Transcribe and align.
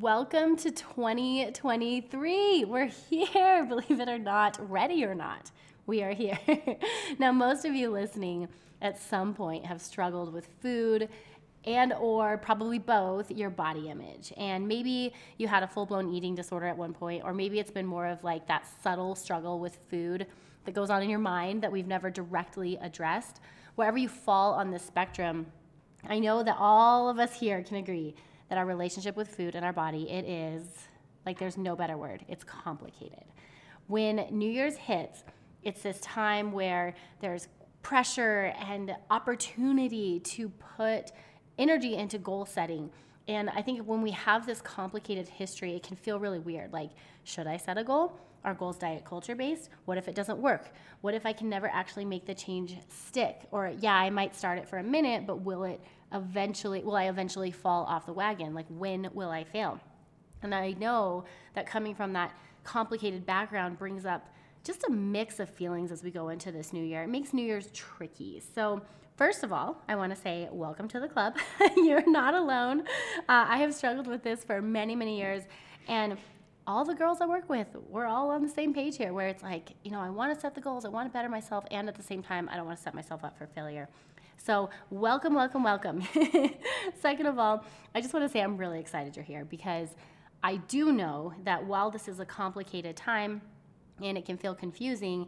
Welcome 0.00 0.56
to 0.58 0.70
2023. 0.70 2.64
We're 2.66 2.86
here, 2.86 3.64
believe 3.68 3.98
it 3.98 4.08
or 4.08 4.18
not, 4.18 4.56
ready 4.70 5.04
or 5.04 5.12
not, 5.12 5.50
we 5.86 6.04
are 6.04 6.12
here. 6.12 6.38
now, 7.18 7.32
most 7.32 7.64
of 7.64 7.74
you 7.74 7.90
listening 7.90 8.46
at 8.80 9.00
some 9.02 9.34
point 9.34 9.66
have 9.66 9.80
struggled 9.80 10.32
with 10.32 10.46
food 10.62 11.08
and 11.64 11.92
or 11.94 12.38
probably 12.38 12.78
both 12.78 13.32
your 13.32 13.50
body 13.50 13.88
image 13.88 14.32
and 14.36 14.68
maybe 14.68 15.12
you 15.36 15.48
had 15.48 15.64
a 15.64 15.66
full-blown 15.66 16.14
eating 16.14 16.36
disorder 16.36 16.66
at 16.66 16.78
one 16.78 16.92
point 16.92 17.24
or 17.24 17.34
maybe 17.34 17.58
it's 17.58 17.72
been 17.72 17.86
more 17.86 18.06
of 18.06 18.22
like 18.22 18.46
that 18.46 18.68
subtle 18.84 19.16
struggle 19.16 19.58
with 19.58 19.76
food 19.90 20.28
that 20.64 20.74
goes 20.74 20.90
on 20.90 21.02
in 21.02 21.10
your 21.10 21.18
mind 21.18 21.60
that 21.60 21.72
we've 21.72 21.88
never 21.88 22.08
directly 22.08 22.78
addressed 22.82 23.40
wherever 23.74 23.98
you 23.98 24.08
fall 24.08 24.52
on 24.52 24.70
this 24.70 24.84
spectrum 24.84 25.46
i 26.08 26.20
know 26.20 26.44
that 26.44 26.56
all 26.56 27.08
of 27.08 27.18
us 27.18 27.40
here 27.40 27.64
can 27.64 27.78
agree 27.78 28.14
that 28.48 28.58
our 28.58 28.66
relationship 28.66 29.16
with 29.16 29.28
food 29.28 29.54
and 29.54 29.64
our 29.64 29.72
body 29.72 30.10
it 30.10 30.24
is 30.24 30.62
like 31.26 31.38
there's 31.38 31.58
no 31.58 31.76
better 31.76 31.96
word 31.96 32.24
it's 32.28 32.44
complicated 32.44 33.24
when 33.86 34.26
new 34.30 34.50
year's 34.50 34.76
hits 34.76 35.24
it's 35.62 35.82
this 35.82 36.00
time 36.00 36.52
where 36.52 36.94
there's 37.20 37.48
pressure 37.82 38.54
and 38.58 38.94
opportunity 39.10 40.20
to 40.20 40.48
put 40.76 41.12
energy 41.58 41.96
into 41.96 42.18
goal 42.18 42.44
setting. 42.46 42.90
And 43.26 43.50
I 43.50 43.62
think 43.62 43.86
when 43.86 44.02
we 44.02 44.10
have 44.12 44.46
this 44.46 44.60
complicated 44.60 45.28
history, 45.28 45.74
it 45.74 45.82
can 45.82 45.96
feel 45.96 46.18
really 46.18 46.38
weird. 46.38 46.72
Like, 46.72 46.90
should 47.24 47.46
I 47.46 47.56
set 47.56 47.76
a 47.78 47.84
goal? 47.84 48.18
Are 48.44 48.54
goals 48.54 48.78
diet 48.78 49.04
culture 49.04 49.34
based? 49.34 49.68
What 49.84 49.98
if 49.98 50.08
it 50.08 50.14
doesn't 50.14 50.38
work? 50.38 50.70
What 51.00 51.14
if 51.14 51.26
I 51.26 51.32
can 51.32 51.48
never 51.48 51.68
actually 51.68 52.04
make 52.04 52.24
the 52.24 52.34
change 52.34 52.76
stick? 52.88 53.42
Or, 53.50 53.72
yeah, 53.80 53.94
I 53.94 54.10
might 54.10 54.34
start 54.34 54.58
it 54.58 54.68
for 54.68 54.78
a 54.78 54.82
minute, 54.82 55.26
but 55.26 55.40
will 55.40 55.64
it 55.64 55.80
eventually, 56.12 56.82
will 56.82 56.96
I 56.96 57.04
eventually 57.04 57.50
fall 57.50 57.84
off 57.84 58.06
the 58.06 58.12
wagon? 58.12 58.54
Like, 58.54 58.66
when 58.68 59.08
will 59.12 59.30
I 59.30 59.44
fail? 59.44 59.80
And 60.42 60.54
I 60.54 60.72
know 60.72 61.24
that 61.54 61.66
coming 61.66 61.94
from 61.94 62.12
that 62.14 62.32
complicated 62.64 63.26
background 63.26 63.78
brings 63.78 64.06
up 64.06 64.28
just 64.64 64.84
a 64.84 64.90
mix 64.90 65.40
of 65.40 65.48
feelings 65.48 65.90
as 65.90 66.02
we 66.02 66.10
go 66.10 66.28
into 66.28 66.52
this 66.52 66.72
new 66.72 66.84
year. 66.84 67.02
It 67.02 67.08
makes 67.08 67.32
New 67.32 67.44
Year's 67.44 67.70
tricky. 67.72 68.42
So, 68.54 68.82
First 69.16 69.42
of 69.42 69.52
all, 69.52 69.82
I 69.88 69.96
want 69.96 70.14
to 70.14 70.20
say 70.20 70.48
welcome 70.52 70.86
to 70.90 71.00
the 71.00 71.08
club. 71.08 71.36
You're 71.76 72.08
not 72.08 72.34
alone. 72.34 72.82
Uh, 73.28 73.46
I 73.48 73.58
have 73.58 73.74
struggled 73.74 74.06
with 74.06 74.22
this 74.22 74.44
for 74.44 74.62
many, 74.62 74.94
many 74.94 75.18
years. 75.18 75.42
And 75.88 76.18
all 76.68 76.84
the 76.84 76.94
girls 76.94 77.20
I 77.20 77.26
work 77.26 77.48
with, 77.48 77.66
we're 77.88 78.06
all 78.06 78.30
on 78.30 78.42
the 78.42 78.48
same 78.48 78.72
page 78.72 78.96
here 78.96 79.12
where 79.12 79.26
it's 79.26 79.42
like, 79.42 79.72
you 79.82 79.90
know, 79.90 79.98
I 79.98 80.08
want 80.08 80.32
to 80.32 80.40
set 80.40 80.54
the 80.54 80.60
goals, 80.60 80.84
I 80.84 80.88
want 80.88 81.08
to 81.08 81.12
better 81.12 81.28
myself, 81.28 81.64
and 81.72 81.88
at 81.88 81.96
the 81.96 82.02
same 82.02 82.22
time, 82.22 82.48
I 82.52 82.54
don't 82.54 82.64
want 82.64 82.76
to 82.78 82.82
set 82.84 82.94
myself 82.94 83.24
up 83.24 83.36
for 83.36 83.48
failure. 83.48 83.88
So, 84.40 84.70
welcome, 84.90 85.34
welcome, 85.34 85.64
welcome. 85.64 86.02
Second 87.00 87.26
of 87.26 87.38
all, 87.38 87.64
I 87.94 88.00
just 88.00 88.14
want 88.14 88.24
to 88.24 88.32
say 88.32 88.40
I'm 88.40 88.56
really 88.56 88.78
excited 88.78 89.16
you're 89.16 89.24
here 89.24 89.44
because 89.44 89.88
I 90.42 90.56
do 90.56 90.92
know 90.92 91.34
that 91.44 91.66
while 91.66 91.90
this 91.90 92.06
is 92.06 92.20
a 92.20 92.24
complicated 92.24 92.96
time 92.96 93.42
and 94.00 94.16
it 94.16 94.24
can 94.24 94.38
feel 94.38 94.54
confusing, 94.54 95.26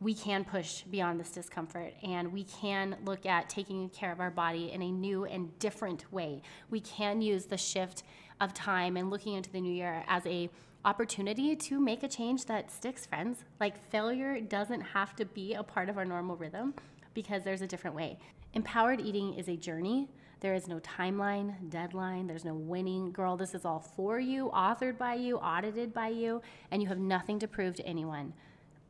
we 0.00 0.14
can 0.14 0.42
push 0.42 0.82
beyond 0.82 1.20
this 1.20 1.30
discomfort 1.30 1.92
and 2.02 2.32
we 2.32 2.44
can 2.44 2.96
look 3.04 3.26
at 3.26 3.48
taking 3.50 3.90
care 3.90 4.10
of 4.10 4.20
our 4.20 4.30
body 4.30 4.72
in 4.72 4.82
a 4.82 4.90
new 4.90 5.26
and 5.26 5.56
different 5.58 6.10
way. 6.12 6.40
We 6.70 6.80
can 6.80 7.20
use 7.20 7.44
the 7.44 7.58
shift 7.58 8.04
of 8.40 8.54
time 8.54 8.96
and 8.96 9.10
looking 9.10 9.34
into 9.34 9.50
the 9.50 9.60
new 9.60 9.72
year 9.72 10.02
as 10.08 10.26
a 10.26 10.48
opportunity 10.84 11.56
to 11.56 11.78
make 11.80 12.02
a 12.02 12.08
change 12.08 12.46
that 12.46 12.70
sticks, 12.70 13.06
friends. 13.06 13.44
Like 13.60 13.78
failure 13.90 14.40
doesn't 14.40 14.80
have 14.80 15.14
to 15.16 15.24
be 15.24 15.54
a 15.54 15.62
part 15.62 15.88
of 15.88 15.96
our 15.96 16.04
normal 16.04 16.36
rhythm 16.36 16.74
because 17.14 17.42
there's 17.42 17.62
a 17.62 17.66
different 17.66 17.96
way. 17.96 18.18
Empowered 18.52 19.00
eating 19.00 19.34
is 19.34 19.48
a 19.48 19.56
journey. 19.56 20.08
There 20.40 20.54
is 20.54 20.68
no 20.68 20.78
timeline, 20.80 21.70
deadline, 21.70 22.26
there's 22.26 22.44
no 22.44 22.54
winning. 22.54 23.12
Girl, 23.12 23.36
this 23.36 23.54
is 23.54 23.64
all 23.64 23.80
for 23.80 24.20
you, 24.20 24.50
authored 24.54 24.98
by 24.98 25.14
you, 25.14 25.38
audited 25.38 25.94
by 25.94 26.08
you, 26.08 26.42
and 26.70 26.82
you 26.82 26.88
have 26.88 26.98
nothing 26.98 27.38
to 27.38 27.48
prove 27.48 27.74
to 27.76 27.86
anyone 27.86 28.34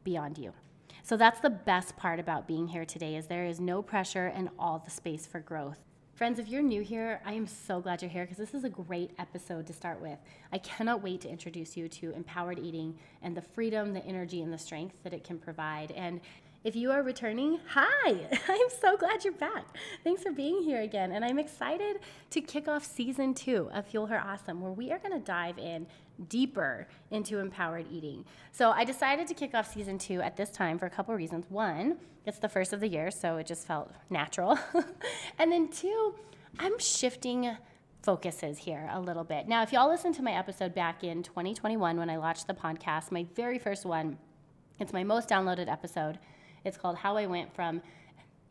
beyond 0.02 0.36
you. 0.36 0.52
So 1.02 1.16
that's 1.16 1.40
the 1.40 1.50
best 1.50 1.96
part 1.96 2.18
about 2.18 2.48
being 2.48 2.66
here 2.66 2.84
today 2.84 3.16
is 3.16 3.26
there 3.26 3.46
is 3.46 3.60
no 3.60 3.82
pressure 3.82 4.32
and 4.34 4.48
all 4.58 4.78
the 4.78 4.90
space 4.90 5.26
for 5.26 5.38
growth. 5.38 5.78
Friends, 6.14 6.38
if 6.38 6.48
you're 6.48 6.62
new 6.62 6.80
here, 6.80 7.20
I 7.26 7.32
am 7.32 7.46
so 7.46 7.80
glad 7.80 8.00
you're 8.00 8.10
here 8.10 8.22
because 8.24 8.38
this 8.38 8.54
is 8.54 8.62
a 8.62 8.68
great 8.68 9.10
episode 9.18 9.66
to 9.66 9.72
start 9.72 10.00
with. 10.00 10.16
I 10.52 10.58
cannot 10.58 11.02
wait 11.02 11.20
to 11.22 11.28
introduce 11.28 11.76
you 11.76 11.88
to 11.88 12.12
empowered 12.12 12.60
eating 12.60 12.96
and 13.20 13.36
the 13.36 13.42
freedom, 13.42 13.92
the 13.92 14.06
energy, 14.06 14.40
and 14.40 14.52
the 14.52 14.58
strength 14.58 14.94
that 15.02 15.12
it 15.12 15.24
can 15.24 15.38
provide. 15.38 15.90
And 15.90 16.20
if 16.64 16.74
you 16.74 16.90
are 16.90 17.02
returning, 17.02 17.60
hi! 17.68 18.26
I'm 18.48 18.68
so 18.80 18.96
glad 18.96 19.22
you're 19.22 19.34
back. 19.34 19.66
Thanks 20.02 20.22
for 20.22 20.32
being 20.32 20.62
here 20.62 20.80
again. 20.80 21.12
And 21.12 21.22
I'm 21.22 21.38
excited 21.38 21.98
to 22.30 22.40
kick 22.40 22.68
off 22.68 22.84
season 22.84 23.34
two 23.34 23.68
of 23.74 23.86
Fuel 23.88 24.06
Her 24.06 24.18
Awesome, 24.18 24.62
where 24.62 24.72
we 24.72 24.90
are 24.90 24.98
to 24.98 25.18
dive 25.18 25.58
in 25.58 25.86
deeper 26.28 26.88
into 27.10 27.38
empowered 27.38 27.86
eating. 27.92 28.24
So 28.50 28.70
I 28.70 28.84
decided 28.84 29.26
to 29.26 29.34
kick 29.34 29.54
off 29.54 29.72
season 29.72 29.98
two 29.98 30.22
at 30.22 30.38
this 30.38 30.50
time 30.50 30.78
for 30.78 30.86
a 30.86 30.90
couple 30.90 31.14
reasons. 31.14 31.44
One, 31.50 31.98
it's 32.24 32.38
the 32.38 32.48
first 32.48 32.72
of 32.72 32.80
the 32.80 32.88
year, 32.88 33.10
so 33.10 33.36
it 33.36 33.46
just 33.46 33.66
felt 33.66 33.92
natural. 34.08 34.58
and 35.38 35.52
then 35.52 35.68
two, 35.68 36.14
I'm 36.58 36.78
shifting 36.78 37.56
focuses 38.00 38.58
here 38.58 38.88
a 38.90 39.00
little 39.00 39.24
bit. 39.24 39.48
Now, 39.48 39.62
if 39.62 39.72
y'all 39.72 39.88
listened 39.88 40.14
to 40.14 40.22
my 40.22 40.32
episode 40.32 40.74
back 40.74 41.04
in 41.04 41.22
2021 41.22 41.98
when 41.98 42.08
I 42.08 42.16
launched 42.16 42.46
the 42.46 42.54
podcast, 42.54 43.10
my 43.10 43.26
very 43.34 43.58
first 43.58 43.84
one, 43.84 44.18
it's 44.78 44.92
my 44.92 45.04
most 45.04 45.28
downloaded 45.28 45.70
episode 45.70 46.18
it's 46.64 46.76
called 46.76 46.96
How 46.96 47.16
I 47.16 47.26
Went 47.26 47.54
from 47.54 47.82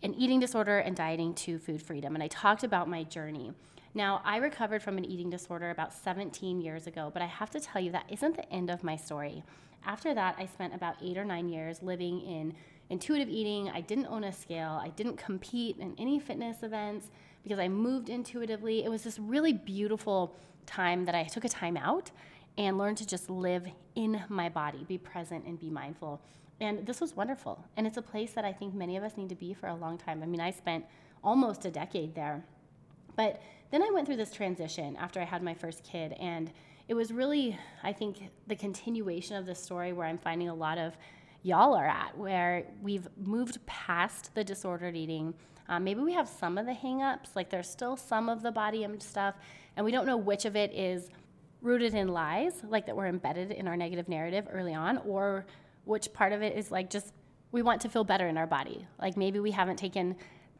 an 0.03 0.13
Eating 0.13 0.39
Disorder 0.39 0.79
and 0.79 0.95
Dieting 0.95 1.33
to 1.35 1.57
Food 1.57 1.81
Freedom. 1.81 2.13
And 2.13 2.23
I 2.23 2.27
talked 2.27 2.63
about 2.63 2.87
my 2.89 3.03
journey. 3.03 3.53
Now, 3.95 4.21
I 4.25 4.37
recovered 4.37 4.81
from 4.81 4.97
an 4.97 5.05
eating 5.05 5.29
disorder 5.29 5.69
about 5.69 5.93
17 5.93 6.61
years 6.61 6.87
ago, 6.87 7.09
but 7.13 7.21
I 7.21 7.25
have 7.27 7.49
to 7.51 7.59
tell 7.59 7.81
you 7.81 7.91
that 7.91 8.05
isn't 8.09 8.35
the 8.35 8.51
end 8.51 8.69
of 8.69 8.83
my 8.83 8.95
story. 8.95 9.43
After 9.85 10.13
that, 10.13 10.35
I 10.37 10.45
spent 10.45 10.73
about 10.73 10.95
eight 11.01 11.17
or 11.17 11.25
nine 11.25 11.47
years 11.47 11.81
living 11.81 12.21
in 12.21 12.53
intuitive 12.89 13.29
eating. 13.29 13.69
I 13.69 13.81
didn't 13.81 14.07
own 14.07 14.23
a 14.23 14.31
scale, 14.31 14.79
I 14.81 14.89
didn't 14.89 15.17
compete 15.17 15.77
in 15.77 15.95
any 15.97 16.19
fitness 16.19 16.63
events 16.63 17.11
because 17.43 17.59
I 17.59 17.67
moved 17.67 18.09
intuitively. 18.09 18.83
It 18.83 18.89
was 18.89 19.03
this 19.03 19.19
really 19.19 19.53
beautiful 19.53 20.35
time 20.65 21.05
that 21.05 21.15
I 21.15 21.23
took 21.23 21.45
a 21.45 21.49
time 21.49 21.77
out 21.77 22.11
and 22.57 22.77
learned 22.77 22.97
to 22.97 23.07
just 23.07 23.29
live 23.29 23.67
in 23.95 24.21
my 24.29 24.49
body, 24.49 24.85
be 24.87 24.97
present, 24.97 25.45
and 25.45 25.59
be 25.59 25.69
mindful. 25.69 26.21
And 26.63 26.85
this 26.85 27.01
was 27.01 27.13
wonderful. 27.13 27.61
And 27.75 27.85
it's 27.85 27.97
a 27.97 28.01
place 28.01 28.31
that 28.31 28.45
I 28.45 28.53
think 28.53 28.73
many 28.73 28.95
of 28.95 29.03
us 29.03 29.17
need 29.17 29.27
to 29.29 29.35
be 29.35 29.53
for 29.53 29.67
a 29.67 29.75
long 29.75 29.97
time. 29.97 30.23
I 30.23 30.25
mean, 30.25 30.39
I 30.39 30.51
spent 30.51 30.85
almost 31.21 31.65
a 31.65 31.69
decade 31.69 32.15
there. 32.15 32.41
But 33.17 33.41
then 33.69 33.83
I 33.83 33.89
went 33.93 34.07
through 34.07 34.15
this 34.15 34.31
transition 34.31 34.95
after 34.95 35.19
I 35.19 35.25
had 35.25 35.43
my 35.43 35.53
first 35.53 35.83
kid. 35.83 36.13
And 36.13 36.53
it 36.87 36.93
was 36.93 37.11
really, 37.11 37.59
I 37.83 37.91
think, 37.91 38.29
the 38.47 38.55
continuation 38.55 39.35
of 39.35 39.45
the 39.45 39.53
story 39.53 39.91
where 39.91 40.07
I'm 40.07 40.17
finding 40.17 40.47
a 40.47 40.53
lot 40.53 40.77
of 40.77 40.95
y'all 41.41 41.73
are 41.73 41.85
at, 41.85 42.17
where 42.17 42.65
we've 42.81 43.09
moved 43.17 43.63
past 43.65 44.33
the 44.33 44.43
disordered 44.45 44.95
eating. 44.95 45.33
Um, 45.67 45.83
maybe 45.83 45.99
we 45.99 46.13
have 46.13 46.29
some 46.29 46.57
of 46.57 46.65
the 46.65 46.71
hangups, 46.71 47.35
like 47.35 47.49
there's 47.49 47.69
still 47.69 47.97
some 47.97 48.29
of 48.29 48.41
the 48.41 48.51
body 48.51 48.85
image 48.85 49.01
stuff, 49.01 49.35
and 49.75 49.85
we 49.85 49.91
don't 49.91 50.05
know 50.05 50.15
which 50.15 50.45
of 50.45 50.55
it 50.55 50.73
is 50.73 51.09
rooted 51.61 51.93
in 51.93 52.07
lies, 52.07 52.61
like 52.63 52.85
that 52.85 52.95
were 52.95 53.07
embedded 53.07 53.51
in 53.51 53.67
our 53.67 53.75
negative 53.75 54.07
narrative 54.07 54.47
early 54.51 54.73
on, 54.73 54.97
or 54.99 55.45
which 55.85 56.13
part 56.13 56.33
of 56.33 56.41
it 56.41 56.57
is 56.57 56.71
like 56.71 56.89
just 56.89 57.13
we 57.51 57.61
want 57.61 57.81
to 57.81 57.89
feel 57.89 58.03
better 58.03 58.27
in 58.27 58.37
our 58.37 58.47
body. 58.47 58.85
Like 58.99 59.15
maybe 59.15 59.39
we 59.39 59.51
haven't 59.51 59.77
taken 59.77 60.15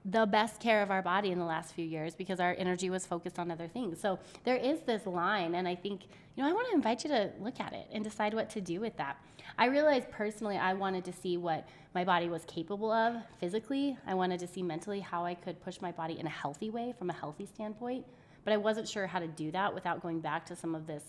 the 0.06 0.26
best 0.26 0.60
care 0.60 0.82
of 0.82 0.92
our 0.92 1.02
body 1.02 1.32
in 1.32 1.40
the 1.40 1.46
last 1.46 1.74
few 1.74 1.86
years 1.86 2.14
because 2.14 2.40
our 2.40 2.56
energy 2.58 2.90
was 2.90 3.06
focused 3.06 3.40
on 3.40 3.50
other 3.50 3.68
things. 3.68 4.00
So 4.00 4.20
there 4.44 4.58
is 4.58 4.82
this 4.82 5.06
line, 5.06 5.56
and 5.56 5.66
I 5.68 5.76
think, 5.76 6.04
you 6.36 6.44
know, 6.44 6.50
I 6.50 6.54
want 6.54 6.68
to 6.70 6.76
invite 6.76 7.04
you 7.04 7.10
to 7.10 7.32
look 7.40 7.60
at 7.60 7.72
it 7.74 7.88
and 7.92 8.04
decide 8.04 8.34
what 8.34 8.50
to 8.52 8.62
do 8.62 8.82
with 8.82 8.98
that. 8.98 9.18
I 9.58 9.66
realized 9.66 10.10
personally 10.12 10.58
I 10.58 10.74
wanted 10.74 11.06
to 11.06 11.14
see 11.14 11.38
what 11.38 11.68
my 11.96 12.04
body 12.04 12.28
was 12.28 12.44
capable 12.46 12.92
of 12.92 13.16
physically. 13.40 13.98
I 14.06 14.14
wanted 14.14 14.40
to 14.42 14.48
see 14.48 14.62
mentally 14.62 15.00
how 15.00 15.26
I 15.26 15.36
could 15.36 15.62
push 15.64 15.80
my 15.80 15.92
body 15.92 16.20
in 16.20 16.26
a 16.26 16.30
healthy 16.30 16.70
way 16.70 16.94
from 16.98 17.10
a 17.10 17.14
healthy 17.14 17.46
standpoint. 17.46 18.06
But 18.44 18.52
I 18.52 18.58
wasn't 18.58 18.90
sure 18.90 19.08
how 19.08 19.20
to 19.20 19.28
do 19.28 19.52
that 19.52 19.74
without 19.74 20.02
going 20.02 20.20
back 20.20 20.46
to 20.48 20.56
some 20.56 20.76
of 20.76 20.86
this 20.86 21.04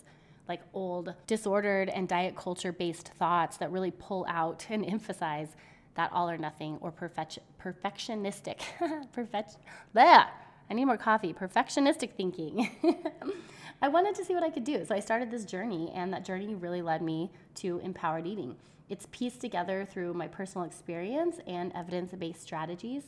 like 0.47 0.61
old 0.73 1.13
disordered 1.27 1.89
and 1.89 2.07
diet 2.07 2.35
culture 2.35 2.71
based 2.71 3.09
thoughts 3.19 3.57
that 3.57 3.71
really 3.71 3.91
pull 3.91 4.25
out 4.27 4.65
and 4.69 4.85
emphasize 4.89 5.49
that 5.95 6.11
all 6.11 6.29
or 6.29 6.37
nothing 6.37 6.77
or 6.81 6.91
perfect, 6.91 7.39
perfectionistic 7.61 8.59
perfect 9.13 9.57
bleh, 9.95 10.27
I 10.69 10.73
need 10.73 10.85
more 10.85 10.97
coffee 10.97 11.33
perfectionistic 11.33 12.13
thinking. 12.13 12.69
I 13.81 13.89
wanted 13.89 14.15
to 14.15 14.25
see 14.25 14.33
what 14.33 14.43
I 14.43 14.49
could 14.49 14.63
do 14.63 14.85
so 14.85 14.95
I 14.95 14.99
started 14.99 15.31
this 15.31 15.45
journey 15.45 15.91
and 15.93 16.11
that 16.13 16.25
journey 16.25 16.55
really 16.55 16.81
led 16.81 17.01
me 17.01 17.31
to 17.55 17.79
empowered 17.79 18.25
eating. 18.25 18.55
It's 18.87 19.07
pieced 19.11 19.41
together 19.41 19.87
through 19.89 20.13
my 20.13 20.27
personal 20.27 20.65
experience 20.65 21.39
and 21.47 21.73
evidence-based 21.73 22.41
strategies 22.41 23.03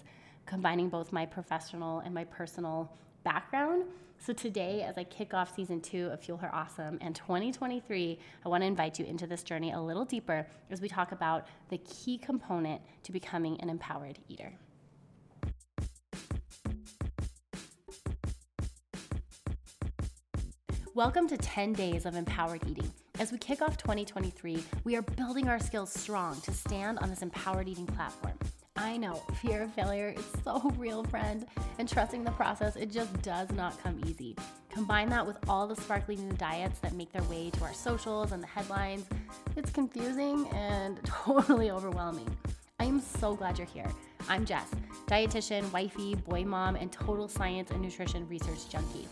combining 0.47 0.89
both 0.89 1.11
my 1.11 1.25
professional 1.25 1.99
and 1.99 2.13
my 2.13 2.23
personal 2.23 2.91
background 3.23 3.83
so, 4.19 4.33
today, 4.33 4.83
as 4.83 4.97
I 4.97 5.03
kick 5.03 5.33
off 5.33 5.55
season 5.55 5.79
two 5.79 6.09
of 6.11 6.19
Fuel 6.21 6.37
Her 6.37 6.53
Awesome 6.53 6.97
and 7.01 7.15
2023, 7.15 8.19
I 8.45 8.49
want 8.49 8.61
to 8.61 8.67
invite 8.67 8.99
you 8.99 9.05
into 9.05 9.27
this 9.27 9.43
journey 9.43 9.71
a 9.71 9.79
little 9.79 10.05
deeper 10.05 10.47
as 10.69 10.81
we 10.81 10.89
talk 10.89 11.11
about 11.11 11.47
the 11.69 11.77
key 11.77 12.17
component 12.17 12.81
to 13.03 13.11
becoming 13.11 13.59
an 13.61 13.69
empowered 13.69 14.19
eater. 14.27 14.53
Welcome 20.93 21.27
to 21.27 21.37
10 21.37 21.73
days 21.73 22.05
of 22.07 22.15
empowered 22.15 22.67
eating. 22.67 22.91
As 23.19 23.31
we 23.31 23.37
kick 23.37 23.61
off 23.61 23.77
2023, 23.77 24.63
we 24.83 24.95
are 24.95 25.03
building 25.03 25.47
our 25.47 25.59
skills 25.59 25.93
strong 25.93 26.41
to 26.41 26.51
stand 26.51 26.97
on 26.99 27.09
this 27.09 27.21
empowered 27.21 27.67
eating 27.67 27.85
platform. 27.85 28.33
I 28.77 28.95
know 28.95 29.15
fear 29.41 29.63
of 29.63 29.73
failure 29.73 30.13
is 30.15 30.25
so 30.43 30.71
real, 30.77 31.03
friend, 31.05 31.45
and 31.79 31.89
trusting 31.89 32.23
the 32.23 32.31
process, 32.31 32.75
it 32.75 32.91
just 32.91 33.21
does 33.21 33.51
not 33.51 33.81
come 33.81 33.99
easy. 34.05 34.35
Combine 34.69 35.09
that 35.09 35.25
with 35.25 35.37
all 35.49 35.67
the 35.67 35.75
sparkly 35.75 36.15
new 36.15 36.31
diets 36.33 36.79
that 36.79 36.93
make 36.93 37.11
their 37.11 37.23
way 37.23 37.49
to 37.49 37.63
our 37.63 37.73
socials 37.73 38.31
and 38.31 38.41
the 38.41 38.47
headlines. 38.47 39.05
It's 39.55 39.71
confusing 39.71 40.47
and 40.49 40.99
totally 41.03 41.71
overwhelming. 41.71 42.29
I 42.79 42.85
am 42.85 43.01
so 43.01 43.35
glad 43.35 43.57
you're 43.57 43.67
here. 43.67 43.89
I'm 44.29 44.45
Jess, 44.45 44.69
dietitian, 45.07 45.71
wifey, 45.71 46.13
boy 46.15 46.43
mom, 46.43 46.75
and 46.75 46.91
total 46.91 47.27
science 47.27 47.71
and 47.71 47.81
nutrition 47.81 48.27
research 48.27 48.69
junkie. 48.69 49.07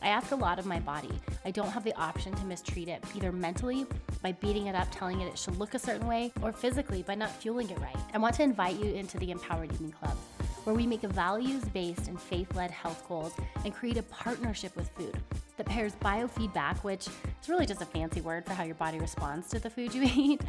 I 0.00 0.08
ask 0.08 0.30
a 0.30 0.36
lot 0.36 0.58
of 0.58 0.66
my 0.66 0.78
body. 0.80 1.10
I 1.44 1.50
don't 1.50 1.70
have 1.70 1.84
the 1.84 1.96
option 1.98 2.32
to 2.34 2.44
mistreat 2.44 2.88
it, 2.88 3.02
either 3.14 3.32
mentally 3.32 3.86
by 4.22 4.32
beating 4.32 4.66
it 4.66 4.74
up, 4.74 4.88
telling 4.90 5.20
it 5.20 5.26
it 5.26 5.38
should 5.38 5.58
look 5.58 5.74
a 5.74 5.78
certain 5.78 6.06
way, 6.06 6.32
or 6.42 6.52
physically 6.52 7.02
by 7.02 7.14
not 7.14 7.30
fueling 7.30 7.70
it 7.70 7.78
right. 7.80 7.96
I 8.14 8.18
want 8.18 8.34
to 8.36 8.42
invite 8.42 8.76
you 8.76 8.92
into 8.94 9.18
the 9.18 9.30
Empowered 9.30 9.72
Eating 9.72 9.92
Club, 9.92 10.16
where 10.64 10.74
we 10.74 10.86
make 10.86 11.02
values 11.02 11.64
based 11.66 12.08
and 12.08 12.20
faith 12.20 12.54
led 12.54 12.70
health 12.70 13.04
goals 13.08 13.32
and 13.64 13.74
create 13.74 13.96
a 13.96 14.02
partnership 14.04 14.76
with 14.76 14.88
food 14.90 15.16
that 15.56 15.66
pairs 15.66 15.94
biofeedback, 15.96 16.84
which 16.84 17.08
is 17.42 17.48
really 17.48 17.66
just 17.66 17.82
a 17.82 17.86
fancy 17.86 18.20
word 18.20 18.46
for 18.46 18.52
how 18.52 18.64
your 18.64 18.76
body 18.76 18.98
responds 18.98 19.48
to 19.48 19.58
the 19.58 19.70
food 19.70 19.94
you 19.94 20.02
eat, 20.14 20.40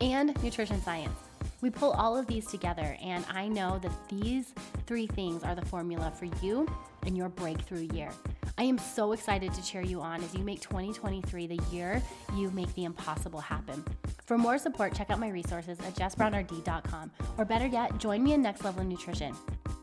and 0.00 0.40
nutrition 0.42 0.80
science. 0.82 1.18
We 1.60 1.70
pull 1.70 1.92
all 1.92 2.16
of 2.16 2.26
these 2.26 2.46
together, 2.46 2.96
and 3.02 3.24
I 3.30 3.48
know 3.48 3.78
that 3.78 3.92
these 4.08 4.52
three 4.86 5.06
things 5.06 5.42
are 5.42 5.54
the 5.54 5.64
formula 5.64 6.10
for 6.10 6.26
you 6.44 6.66
in 7.06 7.16
your 7.16 7.28
breakthrough 7.28 7.88
year. 7.92 8.10
I 8.58 8.62
am 8.62 8.78
so 8.78 9.12
excited 9.12 9.52
to 9.52 9.62
cheer 9.62 9.82
you 9.82 10.00
on 10.00 10.22
as 10.22 10.34
you 10.34 10.42
make 10.42 10.60
2023 10.60 11.46
the 11.46 11.60
year 11.70 12.02
you 12.34 12.50
make 12.52 12.72
the 12.74 12.84
impossible 12.84 13.40
happen. 13.40 13.84
For 14.24 14.38
more 14.38 14.56
support, 14.56 14.94
check 14.94 15.10
out 15.10 15.20
my 15.20 15.28
resources 15.28 15.78
at 15.80 15.94
jessbrownrd.com, 15.94 17.10
or 17.36 17.44
better 17.44 17.66
yet, 17.66 17.98
join 17.98 18.24
me 18.24 18.32
in 18.32 18.40
Next 18.40 18.64
Level 18.64 18.82
Nutrition. 18.82 19.34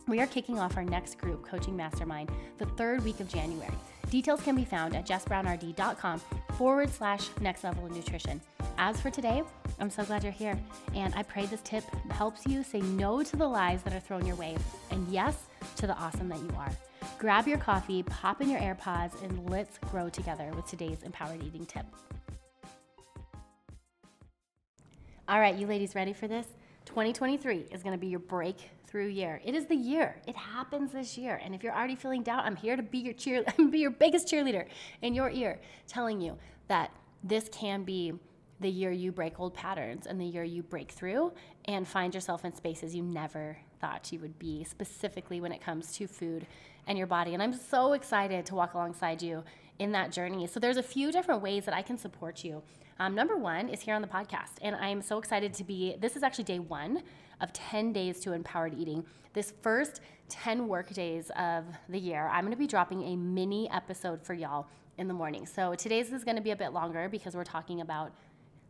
We 0.08 0.20
are 0.22 0.28
kicking 0.28 0.60
off 0.60 0.75
our 0.75 0.84
next 0.84 1.20
group 1.20 1.46
coaching 1.46 1.75
mastermind 1.75 2.31
the 2.58 2.66
third 2.66 3.06
week 3.06 3.20
of 3.20 3.28
January. 3.28 3.74
Details 4.10 4.42
can 4.42 4.56
be 4.56 4.66
found 4.66 4.96
at 4.96 5.06
jessbrownrd.com 5.06 6.20
forward 6.58 6.90
slash 6.92 7.30
next 7.42 7.64
level 7.64 7.88
nutrition. 7.90 8.42
As 8.78 9.00
for 9.00 9.12
today, 9.12 9.44
I'm 9.80 9.90
so 9.90 10.04
glad 10.04 10.24
you're 10.24 10.31
here, 10.31 10.60
and 10.96 11.14
I 11.16 11.24
pray 11.24 11.46
this 11.46 11.62
tip 11.62 11.84
helps 12.12 12.46
you 12.48 12.64
say 12.64 12.81
no 12.81 13.22
to 13.24 13.36
the 13.36 13.48
lies 13.48 13.84
that 13.84 13.94
are 13.94 14.00
thrown 14.00 14.25
your 14.25 14.36
way, 14.36 14.58
and 14.90 15.08
yes 15.10 15.46
to 15.78 15.88
the 15.88 15.96
awesome 15.96 16.28
that 16.30 16.40
you 16.40 16.52
are. 16.58 16.72
Grab 17.24 17.48
your 17.48 17.58
coffee, 17.58 18.04
pop 18.04 18.42
in 18.42 18.50
your 18.50 18.60
AirPods, 18.60 19.24
and 19.24 19.50
let's 19.50 19.78
grow 19.78 20.10
together 20.10 20.52
with 20.58 20.66
today's 20.66 21.04
empowered 21.04 21.42
eating 21.42 21.66
tip. 21.66 21.86
All 25.30 25.40
right, 25.40 25.56
you 25.56 25.66
ladies 25.66 25.96
ready 25.96 26.12
for 26.12 26.28
this? 26.28 26.46
2023 26.84 27.68
is 27.72 27.81
going 27.81 27.96
to 27.96 27.98
be 27.98 28.08
your 28.08 28.20
breakthrough 28.20 29.08
year. 29.08 29.40
It 29.46 29.56
is 29.56 29.68
the 29.68 29.75
year. 29.75 30.18
It 30.28 30.36
happens 30.36 30.92
this 30.92 31.18
year. 31.18 31.40
And 31.42 31.56
if 31.56 31.64
you're 31.64 31.74
already 31.74 31.96
feeling 31.96 32.24
doubt, 32.24 32.44
I'm 32.44 32.58
here 32.58 32.75
to 32.75 32.84
be 32.84 32.98
your 32.98 33.14
cheer 33.14 33.46
be 33.70 33.80
your 33.80 33.92
biggest 33.92 34.28
cheerleader 34.28 34.66
in 35.02 35.14
your 35.14 35.30
ear, 35.30 35.62
telling 35.88 36.20
you 36.20 36.38
that 36.68 36.92
this 37.24 37.48
can 37.54 37.86
be 37.86 38.12
the 38.60 38.70
year 38.70 38.92
you 38.92 39.14
break 39.14 39.40
old 39.40 39.54
patterns 39.54 40.08
and 40.08 40.20
the 40.20 40.25
year 40.25 40.44
you 40.44 40.62
break 40.62 40.92
through 40.92 41.31
and 41.66 41.88
find 41.88 42.14
yourself 42.14 42.44
in 42.44 42.54
spaces 42.54 42.94
you 42.94 43.02
never 43.02 43.56
thought 43.80 44.12
you 44.12 44.20
would 44.20 44.38
be, 44.40 44.66
specifically 44.66 45.40
when 45.40 45.54
it 45.54 45.62
comes 45.62 45.94
to 45.94 46.06
food 46.06 46.46
and 46.88 46.97
your 46.97 47.07
body. 47.07 47.33
And 47.33 47.41
I'm 47.41 47.53
so 47.53 47.94
excited 47.94 48.45
to 48.47 48.56
walk 48.56 48.74
alongside 48.74 49.21
you 49.21 49.44
in 49.80 49.91
that 49.94 50.12
journey. 50.12 50.47
So, 50.47 50.59
there's 50.59 50.77
a 50.77 50.83
few 50.83 51.12
different 51.12 51.41
ways 51.41 51.65
that 51.65 51.74
I 51.74 51.81
can 51.81 51.97
support 51.97 52.44
you. 52.44 52.63
Um, 53.00 53.15
number 53.15 53.38
one 53.38 53.69
is 53.69 53.81
here 53.81 53.95
on 53.95 54.01
the 54.01 54.07
podcast. 54.07 54.56
And 54.62 54.75
I'm 54.75 55.01
so 55.01 55.18
excited 55.18 55.53
to 55.56 55.63
be, 55.63 55.95
this 56.00 56.15
is 56.15 56.24
actually 56.24 56.44
day 56.45 56.59
one 56.59 57.03
of 57.41 57.51
10 57.53 57.91
days 57.91 58.19
to 58.21 58.33
empowered 58.33 58.74
eating. 58.77 59.03
This 59.33 59.53
first 59.62 60.01
10 60.30 60.68
work 60.68 60.94
days 60.94 61.31
of 61.38 61.65
the 61.89 62.00
year, 62.00 62.30
I'm 62.31 62.44
gonna 62.44 62.56
be 62.56 62.68
dropping 62.68 63.03
a 63.03 63.15
mini 63.15 63.69
episode 63.71 64.21
for 64.24 64.33
y'all 64.33 64.68
in 64.97 65.07
the 65.07 65.13
morning. 65.13 65.45
So 65.45 65.74
today's 65.75 66.12
is 66.13 66.24
gonna 66.24 66.41
be 66.41 66.51
a 66.51 66.56
bit 66.56 66.71
longer 66.71 67.09
because 67.09 67.36
we're 67.36 67.44
talking 67.44 67.81
about 67.81 68.13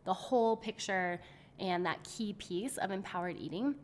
the 0.04 0.14
whole 0.14 0.56
picture 0.56 1.20
and 1.60 1.84
that 1.86 2.02
key 2.02 2.32
piece 2.34 2.78
of 2.78 2.90
empowered 2.90 3.36
eating. 3.38 3.74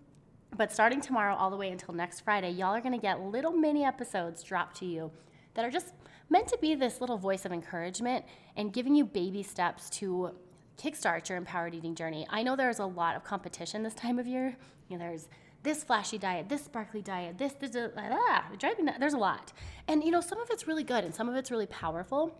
But 0.56 0.72
starting 0.72 1.00
tomorrow 1.00 1.34
all 1.34 1.50
the 1.50 1.56
way 1.56 1.70
until 1.70 1.94
next 1.94 2.20
Friday, 2.20 2.50
y'all 2.50 2.74
are 2.74 2.80
gonna 2.80 2.98
get 2.98 3.20
little 3.20 3.52
mini 3.52 3.84
episodes 3.84 4.42
dropped 4.42 4.76
to 4.78 4.86
you 4.86 5.10
that 5.54 5.64
are 5.64 5.70
just 5.70 5.94
meant 6.28 6.48
to 6.48 6.58
be 6.58 6.74
this 6.74 7.00
little 7.00 7.18
voice 7.18 7.44
of 7.44 7.52
encouragement 7.52 8.24
and 8.56 8.72
giving 8.72 8.94
you 8.94 9.04
baby 9.04 9.42
steps 9.42 9.90
to 9.90 10.30
kickstart 10.76 11.28
your 11.28 11.36
empowered 11.36 11.74
eating 11.74 11.94
journey. 11.94 12.26
I 12.30 12.42
know 12.42 12.56
there's 12.56 12.78
a 12.78 12.86
lot 12.86 13.16
of 13.16 13.24
competition 13.24 13.82
this 13.82 13.94
time 13.94 14.18
of 14.18 14.26
year. 14.26 14.56
You 14.88 14.98
know, 14.98 15.04
there's 15.04 15.28
this 15.62 15.84
flashy 15.84 16.18
diet, 16.18 16.48
this 16.48 16.64
sparkly 16.64 17.02
diet, 17.02 17.36
this, 17.36 17.52
this, 17.54 17.70
this 17.70 17.92
ah, 17.96 18.46
driving. 18.58 18.88
There's 18.98 19.12
a 19.12 19.18
lot, 19.18 19.52
and 19.88 20.02
you 20.02 20.10
know, 20.10 20.20
some 20.20 20.40
of 20.40 20.48
it's 20.50 20.66
really 20.66 20.84
good 20.84 21.04
and 21.04 21.14
some 21.14 21.28
of 21.28 21.36
it's 21.36 21.50
really 21.50 21.66
powerful. 21.66 22.34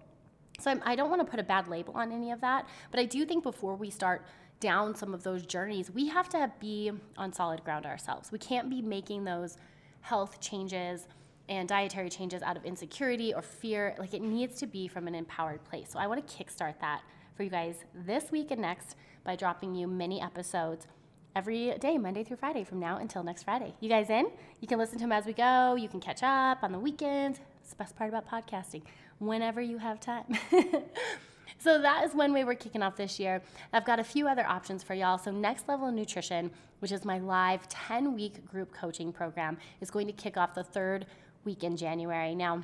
So 0.58 0.70
I'm, 0.70 0.82
I 0.84 0.94
do 0.94 1.02
not 1.02 1.10
want 1.10 1.20
to 1.22 1.30
put 1.30 1.40
a 1.40 1.42
bad 1.42 1.68
label 1.68 1.94
on 1.94 2.12
any 2.12 2.30
of 2.30 2.40
that, 2.40 2.66
but 2.90 3.00
I 3.00 3.04
do 3.04 3.24
think 3.24 3.42
before 3.42 3.74
we 3.74 3.90
start 3.90 4.24
down 4.60 4.94
some 4.94 5.14
of 5.14 5.22
those 5.22 5.44
journeys, 5.44 5.90
we 5.90 6.08
have 6.08 6.28
to 6.30 6.52
be 6.60 6.92
on 7.16 7.32
solid 7.32 7.64
ground 7.64 7.86
ourselves. 7.86 8.30
We 8.30 8.38
can't 8.38 8.70
be 8.70 8.82
making 8.82 9.24
those 9.24 9.56
health 10.02 10.40
changes 10.40 11.08
and 11.48 11.68
dietary 11.68 12.08
changes 12.08 12.42
out 12.42 12.56
of 12.56 12.64
insecurity 12.64 13.34
or 13.34 13.42
fear. 13.42 13.96
Like 13.98 14.14
it 14.14 14.22
needs 14.22 14.58
to 14.60 14.66
be 14.66 14.86
from 14.86 15.08
an 15.08 15.14
empowered 15.14 15.64
place. 15.64 15.90
So 15.90 15.98
I 15.98 16.06
want 16.06 16.26
to 16.26 16.36
kickstart 16.36 16.78
that 16.80 17.02
for 17.34 17.42
you 17.42 17.50
guys 17.50 17.84
this 17.94 18.30
week 18.30 18.50
and 18.50 18.60
next 18.60 18.96
by 19.24 19.34
dropping 19.34 19.74
you 19.74 19.88
mini 19.88 20.20
episodes 20.22 20.86
every 21.34 21.76
day, 21.78 21.98
Monday 21.98 22.22
through 22.24 22.36
Friday, 22.36 22.64
from 22.64 22.78
now 22.78 22.98
until 22.98 23.22
next 23.22 23.44
Friday. 23.44 23.74
You 23.80 23.88
guys 23.88 24.10
in? 24.10 24.26
You 24.60 24.68
can 24.68 24.78
listen 24.78 24.98
to 24.98 25.04
them 25.04 25.12
as 25.12 25.26
we 25.26 25.32
go. 25.32 25.74
You 25.74 25.88
can 25.88 26.00
catch 26.00 26.22
up 26.22 26.62
on 26.62 26.72
the 26.72 26.78
weekends. 26.78 27.40
It's 27.60 27.70
the 27.70 27.76
best 27.76 27.96
part 27.96 28.10
about 28.10 28.28
podcasting 28.28 28.82
whenever 29.18 29.60
you 29.60 29.78
have 29.78 30.00
time. 30.00 30.24
so 31.58 31.80
that 31.80 32.04
is 32.04 32.14
one 32.14 32.32
way 32.32 32.44
we're 32.44 32.54
kicking 32.54 32.82
off 32.82 32.96
this 32.96 33.18
year. 33.18 33.42
I've 33.72 33.84
got 33.84 33.98
a 33.98 34.04
few 34.04 34.28
other 34.28 34.46
options 34.46 34.82
for 34.82 34.94
y'all. 34.94 35.18
So 35.18 35.30
Next 35.30 35.68
Level 35.68 35.90
Nutrition, 35.90 36.50
which 36.80 36.92
is 36.92 37.04
my 37.04 37.18
live 37.18 37.68
10-week 37.68 38.46
group 38.46 38.72
coaching 38.72 39.12
program, 39.12 39.58
is 39.80 39.90
going 39.90 40.06
to 40.06 40.12
kick 40.12 40.36
off 40.36 40.54
the 40.54 40.64
third 40.64 41.06
week 41.44 41.64
in 41.64 41.76
January. 41.76 42.34
Now, 42.34 42.62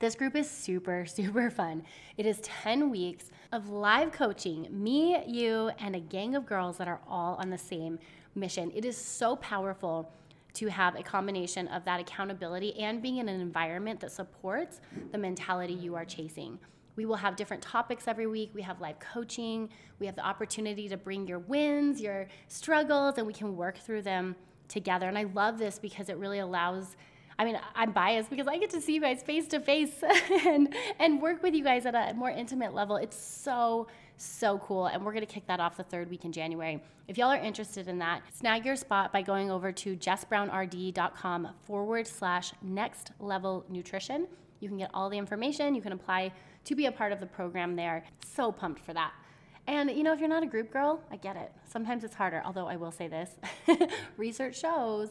this 0.00 0.14
group 0.14 0.36
is 0.36 0.50
super, 0.50 1.06
super 1.08 1.50
fun. 1.50 1.82
It 2.16 2.26
is 2.26 2.40
10 2.42 2.90
weeks 2.90 3.30
of 3.52 3.68
live 3.68 4.12
coaching, 4.12 4.68
me, 4.70 5.22
you, 5.26 5.70
and 5.78 5.94
a 5.94 6.00
gang 6.00 6.34
of 6.34 6.46
girls 6.46 6.78
that 6.78 6.88
are 6.88 7.00
all 7.08 7.36
on 7.36 7.50
the 7.50 7.58
same 7.58 7.98
mission. 8.34 8.72
It 8.74 8.84
is 8.84 8.96
so 8.96 9.36
powerful 9.36 10.12
to 10.54 10.68
have 10.68 10.94
a 10.96 11.02
combination 11.02 11.68
of 11.68 11.84
that 11.84 12.00
accountability 12.00 12.78
and 12.78 13.02
being 13.02 13.18
in 13.18 13.28
an 13.28 13.40
environment 13.40 14.00
that 14.00 14.12
supports 14.12 14.80
the 15.12 15.18
mentality 15.18 15.74
you 15.74 15.94
are 15.96 16.04
chasing. 16.04 16.58
We 16.96 17.06
will 17.06 17.16
have 17.16 17.36
different 17.36 17.62
topics 17.62 18.06
every 18.06 18.26
week. 18.26 18.50
We 18.54 18.62
have 18.62 18.80
live 18.80 18.98
coaching. 18.98 19.68
We 19.98 20.06
have 20.06 20.16
the 20.16 20.24
opportunity 20.24 20.88
to 20.88 20.96
bring 20.96 21.26
your 21.26 21.40
wins, 21.40 22.00
your 22.00 22.28
struggles, 22.48 23.18
and 23.18 23.26
we 23.26 23.32
can 23.32 23.56
work 23.56 23.78
through 23.78 24.02
them 24.02 24.36
together. 24.68 25.08
And 25.08 25.18
I 25.18 25.24
love 25.24 25.58
this 25.58 25.78
because 25.78 26.08
it 26.08 26.16
really 26.16 26.38
allows 26.38 26.96
I 27.36 27.44
mean, 27.44 27.58
I'm 27.74 27.90
biased 27.90 28.30
because 28.30 28.46
I 28.46 28.58
get 28.58 28.70
to 28.70 28.80
see 28.80 28.94
you 28.94 29.00
guys 29.00 29.22
face 29.22 29.48
to 29.48 29.60
face 29.60 30.02
and 30.46 30.72
and 30.98 31.20
work 31.20 31.42
with 31.42 31.54
you 31.54 31.64
guys 31.64 31.86
at 31.86 31.94
a 31.94 32.14
more 32.14 32.30
intimate 32.30 32.74
level. 32.74 32.96
It's 32.96 33.18
so 33.18 33.88
so 34.16 34.58
cool. 34.58 34.86
And 34.86 35.04
we're 35.04 35.12
going 35.12 35.26
to 35.26 35.32
kick 35.32 35.46
that 35.48 35.58
off 35.60 35.76
the 35.76 35.82
third 35.82 36.08
week 36.08 36.24
in 36.24 36.32
January. 36.32 36.80
If 37.08 37.18
y'all 37.18 37.32
are 37.32 37.36
interested 37.36 37.88
in 37.88 37.98
that, 37.98 38.22
snag 38.32 38.64
your 38.64 38.76
spot 38.76 39.12
by 39.12 39.22
going 39.22 39.50
over 39.50 39.72
to 39.72 39.96
jessbrownrd.com 39.96 41.48
forward 41.62 42.06
slash 42.06 42.52
next 42.62 43.10
level 43.18 43.64
nutrition. 43.68 44.28
You 44.60 44.68
can 44.68 44.78
get 44.78 44.90
all 44.94 45.10
the 45.10 45.18
information. 45.18 45.74
You 45.74 45.82
can 45.82 45.92
apply 45.92 46.32
to 46.64 46.74
be 46.74 46.86
a 46.86 46.92
part 46.92 47.12
of 47.12 47.20
the 47.20 47.26
program 47.26 47.76
there. 47.76 48.04
So 48.24 48.52
pumped 48.52 48.80
for 48.84 48.92
that. 48.94 49.12
And 49.66 49.90
you 49.90 50.02
know, 50.02 50.12
if 50.12 50.20
you're 50.20 50.28
not 50.28 50.42
a 50.42 50.46
group 50.46 50.72
girl, 50.72 51.00
I 51.10 51.16
get 51.16 51.36
it. 51.36 51.52
Sometimes 51.66 52.04
it's 52.04 52.14
harder, 52.14 52.42
although 52.44 52.66
I 52.66 52.76
will 52.76 52.92
say 52.92 53.08
this 53.08 53.30
research 54.16 54.60
shows 54.60 55.08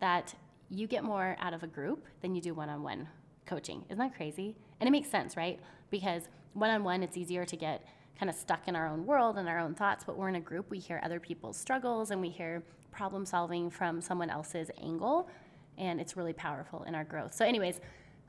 that 0.00 0.34
you 0.70 0.86
get 0.86 1.04
more 1.04 1.36
out 1.40 1.54
of 1.54 1.62
a 1.62 1.66
group 1.66 2.06
than 2.22 2.34
you 2.34 2.40
do 2.40 2.54
one 2.54 2.68
on 2.68 2.82
one 2.82 3.08
coaching. 3.44 3.84
Isn't 3.88 3.98
that 3.98 4.16
crazy? 4.16 4.56
And 4.80 4.88
it 4.88 4.90
makes 4.90 5.10
sense, 5.10 5.36
right? 5.36 5.60
Because 5.90 6.28
one 6.54 6.70
on 6.70 6.84
one, 6.84 7.02
it's 7.02 7.16
easier 7.16 7.44
to 7.44 7.56
get 7.56 7.86
kind 8.18 8.30
of 8.30 8.36
stuck 8.36 8.66
in 8.66 8.74
our 8.74 8.86
own 8.86 9.04
world 9.04 9.36
and 9.36 9.48
our 9.48 9.58
own 9.58 9.74
thoughts, 9.74 10.04
but 10.04 10.16
we're 10.16 10.28
in 10.28 10.36
a 10.36 10.40
group, 10.40 10.70
we 10.70 10.78
hear 10.78 11.00
other 11.04 11.20
people's 11.20 11.56
struggles 11.56 12.10
and 12.10 12.20
we 12.20 12.30
hear 12.30 12.62
problem 12.90 13.26
solving 13.26 13.68
from 13.70 14.00
someone 14.00 14.30
else's 14.30 14.70
angle, 14.82 15.28
and 15.76 16.00
it's 16.00 16.16
really 16.16 16.32
powerful 16.32 16.82
in 16.84 16.94
our 16.94 17.04
growth. 17.04 17.34
So, 17.34 17.44
anyways, 17.44 17.80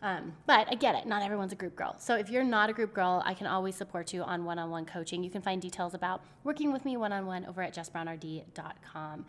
um, 0.01 0.33
but 0.45 0.67
I 0.69 0.75
get 0.75 0.95
it, 0.95 1.07
not 1.07 1.23
everyone's 1.23 1.53
a 1.53 1.55
group 1.55 1.75
girl. 1.75 1.95
So, 1.97 2.15
if 2.15 2.29
you're 2.29 2.43
not 2.43 2.69
a 2.69 2.73
group 2.73 2.93
girl, 2.93 3.21
I 3.25 3.33
can 3.33 3.47
always 3.47 3.75
support 3.75 4.13
you 4.13 4.21
on 4.21 4.45
one 4.45 4.59
on 4.59 4.69
one 4.69 4.85
coaching. 4.85 5.23
You 5.23 5.29
can 5.29 5.41
find 5.41 5.61
details 5.61 5.93
about 5.93 6.21
working 6.43 6.71
with 6.71 6.85
me 6.85 6.97
one 6.97 7.11
on 7.11 7.25
one 7.25 7.45
over 7.45 7.61
at 7.61 7.73
jessbrownrd.com. 7.73 9.25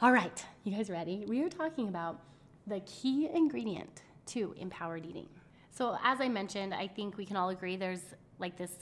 All 0.00 0.12
right, 0.12 0.44
you 0.64 0.74
guys 0.74 0.88
ready? 0.88 1.24
We 1.26 1.42
are 1.42 1.48
talking 1.48 1.88
about 1.88 2.20
the 2.66 2.80
key 2.80 3.28
ingredient 3.32 4.02
to 4.26 4.54
empowered 4.58 5.04
eating. 5.04 5.28
So, 5.70 5.98
as 6.02 6.20
I 6.20 6.28
mentioned, 6.28 6.72
I 6.72 6.88
think 6.88 7.18
we 7.18 7.26
can 7.26 7.36
all 7.36 7.50
agree 7.50 7.76
there's 7.76 8.14
like 8.38 8.56
this 8.56 8.72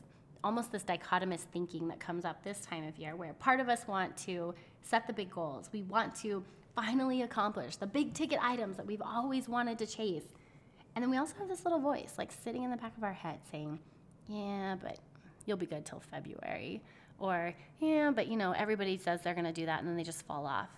almost 0.45 0.71
this 0.71 0.85
dichotomous 0.85 1.41
thinking 1.41 1.89
that 1.89 1.99
comes 1.99 2.25
up 2.25 2.45
this 2.45 2.61
time 2.61 2.87
of 2.87 2.97
year 2.99 3.17
where 3.17 3.33
part 3.35 3.59
of 3.59 3.69
us 3.69 3.89
want 3.89 4.17
to 4.17 4.55
set 4.83 5.07
the 5.09 5.13
big 5.13 5.31
goals. 5.31 5.71
We 5.73 5.83
want 5.83 6.15
to 6.17 6.45
finally 6.77 7.23
accomplish 7.23 7.77
the 7.77 7.87
big 7.87 8.15
ticket 8.15 8.39
items 8.41 8.77
that 8.77 8.87
we've 8.87 9.03
always 9.03 9.49
wanted 9.49 9.79
to 9.79 9.87
chase. 9.87 10.23
And 10.97 11.03
then 11.03 11.11
we 11.11 11.19
also 11.19 11.35
have 11.39 11.49
this 11.49 11.65
little 11.65 11.79
voice 11.79 12.15
like 12.17 12.33
sitting 12.33 12.63
in 12.63 12.71
the 12.71 12.77
back 12.77 12.97
of 12.97 13.05
our 13.05 13.13
head 13.13 13.39
saying, 13.53 13.79
Yeah, 14.29 14.77
but 14.83 14.99
you'll 15.45 15.59
be 15.59 15.67
good 15.67 15.85
till 15.85 16.01
February. 16.01 16.83
Or, 17.19 17.55
Yeah, 17.79 18.11
but 18.11 18.29
you 18.29 18.37
know, 18.37 18.53
everybody 18.53 18.97
says 18.97 19.21
they're 19.23 19.35
going 19.35 19.45
to 19.45 19.53
do 19.53 19.67
that 19.67 19.81
and 19.81 19.89
then 19.89 19.97
they 19.97 20.03
just 20.03 20.27
fall 20.27 20.47
off 20.47 20.71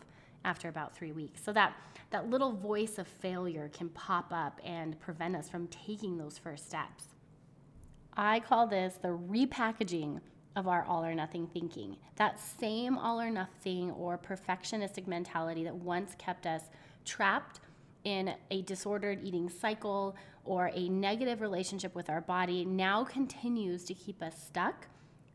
after 0.44 0.68
about 0.68 0.96
three 0.96 1.12
weeks. 1.12 1.40
So 1.42 1.52
that, 1.52 1.74
that 2.10 2.28
little 2.28 2.50
voice 2.50 2.98
of 2.98 3.06
failure 3.06 3.70
can 3.72 3.90
pop 3.90 4.32
up 4.32 4.60
and 4.64 4.98
prevent 4.98 5.36
us 5.36 5.48
from 5.48 5.68
taking 5.68 6.18
those 6.18 6.36
first 6.36 6.66
steps. 6.66 7.04
I 8.16 8.40
call 8.40 8.66
this 8.66 8.98
the 9.00 9.16
repackaging 9.16 10.20
of 10.56 10.66
our 10.66 10.84
all 10.84 11.04
or 11.04 11.14
nothing 11.14 11.46
thinking. 11.46 11.96
That 12.16 12.40
same 12.40 12.98
all 12.98 13.20
or 13.20 13.30
nothing 13.30 13.92
or 13.92 14.18
perfectionistic 14.18 15.06
mentality 15.06 15.62
that 15.62 15.76
once 15.76 16.16
kept 16.18 16.44
us 16.44 16.62
trapped 17.04 17.60
in 18.08 18.34
a 18.50 18.62
disordered 18.62 19.20
eating 19.22 19.50
cycle 19.50 20.16
or 20.44 20.70
a 20.74 20.88
negative 20.88 21.42
relationship 21.42 21.94
with 21.94 22.08
our 22.08 22.22
body 22.22 22.64
now 22.64 23.04
continues 23.04 23.84
to 23.84 23.92
keep 23.92 24.22
us 24.22 24.42
stuck 24.46 24.86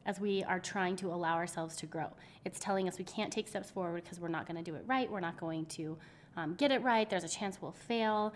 as 0.08 0.20
we 0.20 0.44
are 0.44 0.60
trying 0.60 0.96
to 0.96 1.08
allow 1.08 1.36
ourselves 1.36 1.76
to 1.78 1.86
grow. 1.86 2.08
It's 2.46 2.60
telling 2.60 2.88
us 2.88 2.98
we 2.98 3.06
can't 3.06 3.32
take 3.32 3.48
steps 3.48 3.70
forward 3.70 4.04
because 4.04 4.20
we're 4.20 4.28
not 4.28 4.48
going 4.48 4.58
to 4.58 4.64
do 4.64 4.76
it 4.76 4.84
right, 4.88 5.10
we're 5.10 5.20
not 5.20 5.40
going 5.40 5.68
to 5.68 5.98
um, 6.36 6.56
get 6.56 6.72
it 6.72 6.82
right, 6.82 7.08
there's 7.08 7.24
a 7.24 7.30
chance 7.30 7.62
we'll 7.62 7.72
fail. 7.72 8.34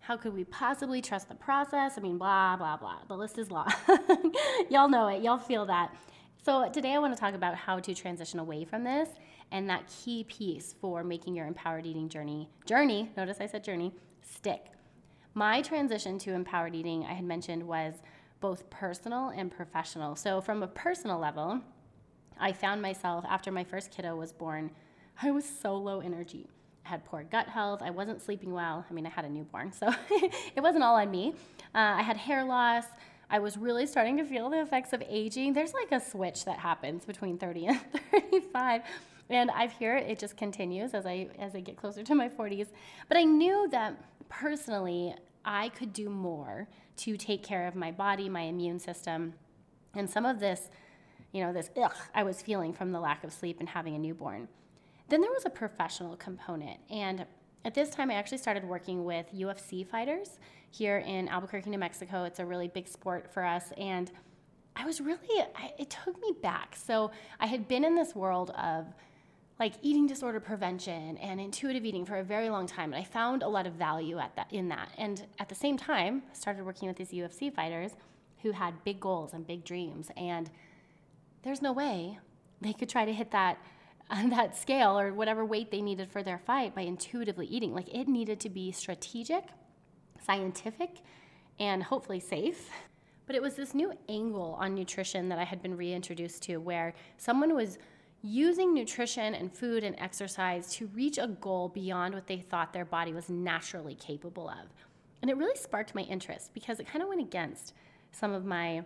How 0.00 0.16
could 0.16 0.34
we 0.34 0.44
possibly 0.44 1.00
trust 1.00 1.28
the 1.28 1.34
process? 1.34 1.94
I 1.96 2.00
mean, 2.00 2.18
blah, 2.18 2.56
blah, 2.56 2.76
blah. 2.76 2.98
The 3.08 3.16
list 3.16 3.38
is 3.38 3.50
long. 3.50 3.70
y'all 4.70 4.88
know 4.88 5.08
it, 5.08 5.22
y'all 5.22 5.38
feel 5.38 5.66
that. 5.66 5.94
So, 6.42 6.70
today 6.70 6.94
I 6.94 6.98
want 6.98 7.14
to 7.14 7.20
talk 7.20 7.34
about 7.34 7.54
how 7.54 7.80
to 7.80 7.94
transition 7.94 8.38
away 8.38 8.64
from 8.64 8.82
this 8.82 9.10
and 9.52 9.68
that 9.68 9.84
key 9.86 10.24
piece 10.24 10.74
for 10.80 11.04
making 11.04 11.34
your 11.34 11.46
empowered 11.46 11.84
eating 11.84 12.08
journey, 12.08 12.48
journey, 12.64 13.10
notice 13.14 13.42
I 13.42 13.46
said 13.46 13.62
journey, 13.62 13.92
stick. 14.22 14.68
My 15.34 15.60
transition 15.60 16.18
to 16.20 16.32
empowered 16.32 16.74
eating, 16.74 17.04
I 17.04 17.12
had 17.12 17.24
mentioned, 17.24 17.62
was 17.62 17.92
both 18.40 18.70
personal 18.70 19.28
and 19.28 19.50
professional. 19.50 20.16
So, 20.16 20.40
from 20.40 20.62
a 20.62 20.66
personal 20.66 21.18
level, 21.18 21.60
I 22.38 22.52
found 22.52 22.80
myself 22.80 23.26
after 23.28 23.52
my 23.52 23.62
first 23.62 23.90
kiddo 23.90 24.16
was 24.16 24.32
born, 24.32 24.70
I 25.22 25.32
was 25.32 25.44
so 25.44 25.76
low 25.76 26.00
energy 26.00 26.48
I 26.84 26.88
had 26.88 27.04
poor 27.04 27.22
gut 27.22 27.48
health. 27.48 27.82
I 27.82 27.90
wasn't 27.90 28.22
sleeping 28.22 28.52
well. 28.52 28.84
I 28.88 28.92
mean, 28.92 29.06
I 29.06 29.10
had 29.10 29.24
a 29.24 29.28
newborn, 29.28 29.72
so 29.72 29.92
it 30.10 30.60
wasn't 30.60 30.84
all 30.84 30.96
on 30.96 31.10
me. 31.10 31.34
Uh, 31.74 31.78
I 31.98 32.02
had 32.02 32.16
hair 32.16 32.44
loss. 32.44 32.84
I 33.30 33.38
was 33.38 33.56
really 33.56 33.86
starting 33.86 34.16
to 34.16 34.24
feel 34.24 34.50
the 34.50 34.60
effects 34.60 34.92
of 34.92 35.02
aging. 35.08 35.52
There's 35.52 35.72
like 35.72 35.92
a 35.92 36.00
switch 36.00 36.44
that 36.44 36.58
happens 36.58 37.04
between 37.04 37.38
30 37.38 37.66
and 37.68 37.80
35. 38.10 38.82
And 39.30 39.50
I've 39.52 39.72
hear 39.72 39.96
it 39.96 40.18
just 40.18 40.36
continues 40.36 40.92
as 40.92 41.06
I 41.06 41.28
as 41.38 41.54
I 41.54 41.60
get 41.60 41.76
closer 41.76 42.02
to 42.02 42.14
my 42.14 42.28
40s. 42.28 42.66
But 43.08 43.16
I 43.16 43.22
knew 43.22 43.68
that 43.70 43.94
personally 44.28 45.14
I 45.44 45.68
could 45.70 45.92
do 45.92 46.10
more 46.10 46.68
to 46.98 47.16
take 47.16 47.44
care 47.44 47.68
of 47.68 47.76
my 47.76 47.92
body, 47.92 48.28
my 48.28 48.42
immune 48.42 48.80
system, 48.80 49.34
and 49.94 50.10
some 50.10 50.26
of 50.26 50.40
this, 50.40 50.68
you 51.32 51.42
know, 51.42 51.52
this 51.52 51.70
ugh 51.80 51.94
I 52.12 52.24
was 52.24 52.42
feeling 52.42 52.72
from 52.72 52.90
the 52.90 52.98
lack 52.98 53.22
of 53.22 53.32
sleep 53.32 53.60
and 53.60 53.68
having 53.68 53.94
a 53.94 53.98
newborn. 53.98 54.48
Then 55.08 55.20
there 55.20 55.30
was 55.30 55.46
a 55.46 55.50
professional 55.50 56.16
component. 56.16 56.80
And 56.90 57.26
at 57.64 57.74
this 57.74 57.90
time, 57.90 58.10
I 58.10 58.14
actually 58.14 58.38
started 58.38 58.64
working 58.64 59.04
with 59.04 59.26
UFC 59.34 59.86
fighters 59.86 60.38
here 60.70 60.98
in 60.98 61.28
Albuquerque, 61.28 61.70
New 61.70 61.78
Mexico. 61.78 62.24
It's 62.24 62.38
a 62.38 62.46
really 62.46 62.68
big 62.68 62.88
sport 62.88 63.32
for 63.32 63.44
us. 63.44 63.72
And 63.76 64.10
I 64.76 64.86
was 64.86 65.00
really, 65.00 65.44
I, 65.54 65.72
it 65.78 65.90
took 65.90 66.20
me 66.20 66.32
back. 66.42 66.76
So 66.76 67.10
I 67.38 67.46
had 67.46 67.68
been 67.68 67.84
in 67.84 67.94
this 67.94 68.14
world 68.14 68.50
of 68.50 68.86
like 69.58 69.74
eating 69.82 70.06
disorder 70.06 70.40
prevention 70.40 71.18
and 71.18 71.38
intuitive 71.38 71.84
eating 71.84 72.06
for 72.06 72.16
a 72.16 72.24
very 72.24 72.48
long 72.48 72.66
time. 72.66 72.94
And 72.94 73.02
I 73.02 73.04
found 73.04 73.42
a 73.42 73.48
lot 73.48 73.66
of 73.66 73.74
value 73.74 74.18
at 74.18 74.34
that, 74.36 74.46
in 74.50 74.68
that. 74.70 74.88
And 74.96 75.26
at 75.38 75.50
the 75.50 75.54
same 75.54 75.76
time, 75.76 76.22
I 76.30 76.34
started 76.34 76.64
working 76.64 76.88
with 76.88 76.96
these 76.96 77.10
UFC 77.10 77.52
fighters 77.52 77.94
who 78.42 78.52
had 78.52 78.82
big 78.84 79.00
goals 79.00 79.34
and 79.34 79.46
big 79.46 79.64
dreams. 79.64 80.10
And 80.16 80.50
there's 81.42 81.60
no 81.60 81.72
way 81.72 82.18
they 82.62 82.72
could 82.72 82.88
try 82.88 83.04
to 83.04 83.12
hit 83.12 83.30
that 83.32 83.58
that 84.10 84.56
scale 84.56 84.98
or 84.98 85.12
whatever 85.12 85.44
weight 85.44 85.70
they 85.70 85.82
needed 85.82 86.10
for 86.10 86.22
their 86.22 86.38
fight 86.38 86.74
by 86.74 86.82
intuitively 86.82 87.46
eating. 87.46 87.74
Like 87.74 87.88
it 87.94 88.08
needed 88.08 88.40
to 88.40 88.48
be 88.48 88.72
strategic, 88.72 89.44
scientific, 90.24 90.98
and 91.58 91.82
hopefully 91.82 92.20
safe. 92.20 92.70
But 93.26 93.36
it 93.36 93.42
was 93.42 93.54
this 93.54 93.74
new 93.74 93.92
angle 94.08 94.56
on 94.58 94.74
nutrition 94.74 95.28
that 95.28 95.38
I 95.38 95.44
had 95.44 95.62
been 95.62 95.76
reintroduced 95.76 96.42
to 96.44 96.56
where 96.56 96.94
someone 97.16 97.54
was 97.54 97.78
using 98.22 98.74
nutrition 98.74 99.34
and 99.34 99.52
food 99.52 99.84
and 99.84 99.94
exercise 99.98 100.74
to 100.74 100.88
reach 100.88 101.16
a 101.16 101.26
goal 101.26 101.68
beyond 101.68 102.14
what 102.14 102.26
they 102.26 102.38
thought 102.38 102.72
their 102.72 102.84
body 102.84 103.14
was 103.14 103.30
naturally 103.30 103.94
capable 103.94 104.48
of. 104.48 104.68
And 105.22 105.30
it 105.30 105.36
really 105.36 105.56
sparked 105.56 105.94
my 105.94 106.02
interest 106.02 106.52
because 106.52 106.80
it 106.80 106.86
kind 106.86 107.02
of 107.02 107.08
went 107.08 107.20
against 107.20 107.74
some 108.12 108.32
of 108.32 108.44
my 108.44 108.84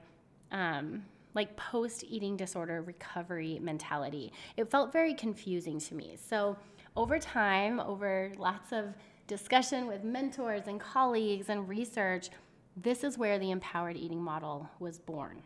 um, 0.52 1.04
like 1.34 1.56
post 1.56 2.04
eating 2.08 2.36
disorder 2.36 2.82
recovery 2.82 3.58
mentality. 3.60 4.32
It 4.56 4.70
felt 4.70 4.92
very 4.92 5.14
confusing 5.14 5.78
to 5.80 5.94
me. 5.94 6.16
So, 6.28 6.56
over 6.96 7.18
time, 7.18 7.80
over 7.80 8.30
lots 8.38 8.72
of 8.72 8.94
discussion 9.26 9.88
with 9.88 10.04
mentors 10.04 10.68
and 10.68 10.78
colleagues 10.78 11.48
and 11.48 11.68
research, 11.68 12.30
this 12.76 13.02
is 13.02 13.18
where 13.18 13.38
the 13.38 13.50
empowered 13.50 13.96
eating 13.96 14.22
model 14.22 14.68
was 14.78 14.98
born. 14.98 15.42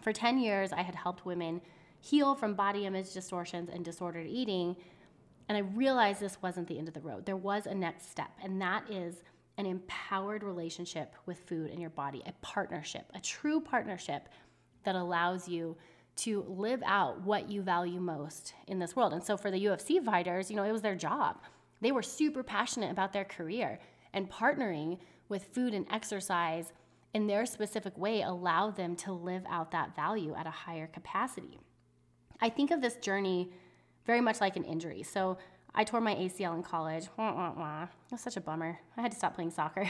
For 0.00 0.12
10 0.12 0.38
years, 0.38 0.72
I 0.72 0.82
had 0.82 0.94
helped 0.94 1.26
women 1.26 1.60
heal 2.00 2.34
from 2.34 2.54
body 2.54 2.86
image 2.86 3.12
distortions 3.12 3.70
and 3.72 3.84
disordered 3.84 4.26
eating. 4.26 4.76
And 5.48 5.56
I 5.56 5.60
realized 5.60 6.20
this 6.20 6.42
wasn't 6.42 6.66
the 6.68 6.78
end 6.78 6.88
of 6.88 6.94
the 6.94 7.00
road. 7.00 7.26
There 7.26 7.36
was 7.36 7.66
a 7.66 7.74
next 7.74 8.10
step, 8.10 8.30
and 8.42 8.60
that 8.60 8.90
is 8.90 9.22
an 9.58 9.66
empowered 9.66 10.42
relationship 10.42 11.14
with 11.26 11.38
food 11.46 11.70
and 11.70 11.80
your 11.80 11.90
body, 11.90 12.22
a 12.26 12.32
partnership, 12.40 13.04
a 13.14 13.20
true 13.20 13.60
partnership 13.60 14.28
that 14.84 14.94
allows 14.94 15.48
you 15.48 15.76
to 16.14 16.44
live 16.48 16.82
out 16.84 17.22
what 17.22 17.50
you 17.50 17.62
value 17.62 18.00
most 18.00 18.54
in 18.66 18.78
this 18.78 18.94
world. 18.94 19.12
And 19.12 19.24
so 19.24 19.36
for 19.36 19.50
the 19.50 19.64
UFC 19.64 20.04
fighters, 20.04 20.50
you 20.50 20.56
know, 20.56 20.64
it 20.64 20.72
was 20.72 20.82
their 20.82 20.94
job. 20.94 21.38
They 21.80 21.92
were 21.92 22.02
super 22.02 22.42
passionate 22.42 22.90
about 22.90 23.12
their 23.12 23.24
career 23.24 23.78
and 24.12 24.30
partnering 24.30 24.98
with 25.28 25.44
food 25.44 25.74
and 25.74 25.86
exercise 25.90 26.72
in 27.14 27.26
their 27.26 27.46
specific 27.46 27.96
way 27.96 28.22
allowed 28.22 28.76
them 28.76 28.96
to 28.96 29.12
live 29.12 29.42
out 29.48 29.70
that 29.70 29.94
value 29.94 30.34
at 30.34 30.46
a 30.46 30.50
higher 30.50 30.86
capacity. 30.86 31.58
I 32.40 32.48
think 32.48 32.70
of 32.70 32.80
this 32.80 32.96
journey 32.96 33.50
very 34.06 34.20
much 34.20 34.40
like 34.40 34.56
an 34.56 34.64
injury. 34.64 35.02
So 35.02 35.38
I 35.74 35.84
tore 35.84 36.00
my 36.00 36.14
ACL 36.14 36.54
in 36.54 36.62
college. 36.62 37.06
Wah, 37.16 37.34
wah, 37.34 37.52
wah. 37.56 37.82
It 37.84 38.12
was 38.12 38.20
such 38.20 38.36
a 38.36 38.40
bummer. 38.40 38.78
I 38.96 39.00
had 39.00 39.12
to 39.12 39.16
stop 39.16 39.34
playing 39.34 39.52
soccer. 39.52 39.88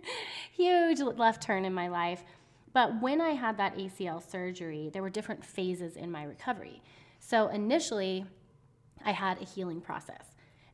Huge 0.52 1.00
left 1.00 1.42
turn 1.42 1.64
in 1.64 1.72
my 1.72 1.88
life. 1.88 2.24
But 2.72 3.00
when 3.00 3.20
I 3.20 3.30
had 3.30 3.56
that 3.58 3.76
ACL 3.76 4.22
surgery, 4.22 4.90
there 4.92 5.02
were 5.02 5.10
different 5.10 5.44
phases 5.44 5.96
in 5.96 6.10
my 6.10 6.24
recovery. 6.24 6.82
So 7.18 7.48
initially, 7.48 8.24
I 9.04 9.12
had 9.12 9.40
a 9.40 9.44
healing 9.44 9.80
process. 9.80 10.24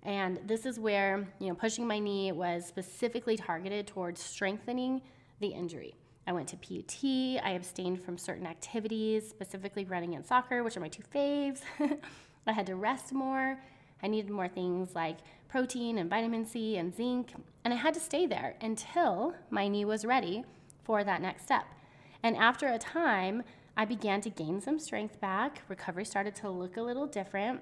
And 0.03 0.39
this 0.47 0.67
is 0.67 0.79
where, 0.79 1.27
you 1.41 1.49
know, 1.49 1.55
pushing 1.55 1.87
my 1.87 1.99
knee 1.99 2.33
was 2.33 2.65
specifically 2.65 3.37
targeted 3.37 3.87
towards 3.87 4.23
strengthening 4.23 5.03
the 5.41 5.49
injury. 5.49 5.95
I 6.29 6.33
went 6.33 6.49
to 6.49 6.57
PT, 6.57 7.41
I 7.43 7.51
abstained 7.51 8.03
from 8.03 8.19
certain 8.19 8.47
activities, 8.47 9.29
specifically 9.29 9.85
running 9.85 10.15
and 10.15 10.25
soccer, 10.25 10.63
which 10.63 10.77
are 10.77 10.81
my 10.81 10.89
two 10.89 11.03
faves. 11.15 11.61
I 12.47 12.53
had 12.53 12.67
to 12.67 12.77
rest 12.77 13.13
more. 13.13 13.59
I 14.03 14.09
needed 14.09 14.31
more 14.31 14.49
things 14.49 14.95
like 14.95 15.19
protein 15.49 15.99
and 15.99 16.11
vitamin 16.11 16.45
C 16.45 16.77
and 16.77 16.95
zinc, 16.95 17.33
and 17.65 17.73
I 17.73 17.77
had 17.77 17.95
to 17.95 18.01
stay 18.01 18.27
there 18.27 18.57
until 18.61 19.35
my 19.51 19.69
knee 19.69 19.85
was 19.85 20.05
ready 20.05 20.45
for 20.85 21.03
that 21.03 21.23
next 21.23 21.45
step. 21.45 21.65
And 22.27 22.37
after 22.37 22.67
a 22.67 22.77
time, 22.77 23.45
I 23.77 23.85
began 23.85 24.21
to 24.23 24.31
gain 24.31 24.61
some 24.61 24.81
strength 24.81 25.21
back. 25.21 25.63
Recovery 25.69 26.05
started 26.05 26.35
to 26.37 26.51
look 26.51 26.77
a 26.77 26.83
little 26.83 27.07
different. 27.07 27.61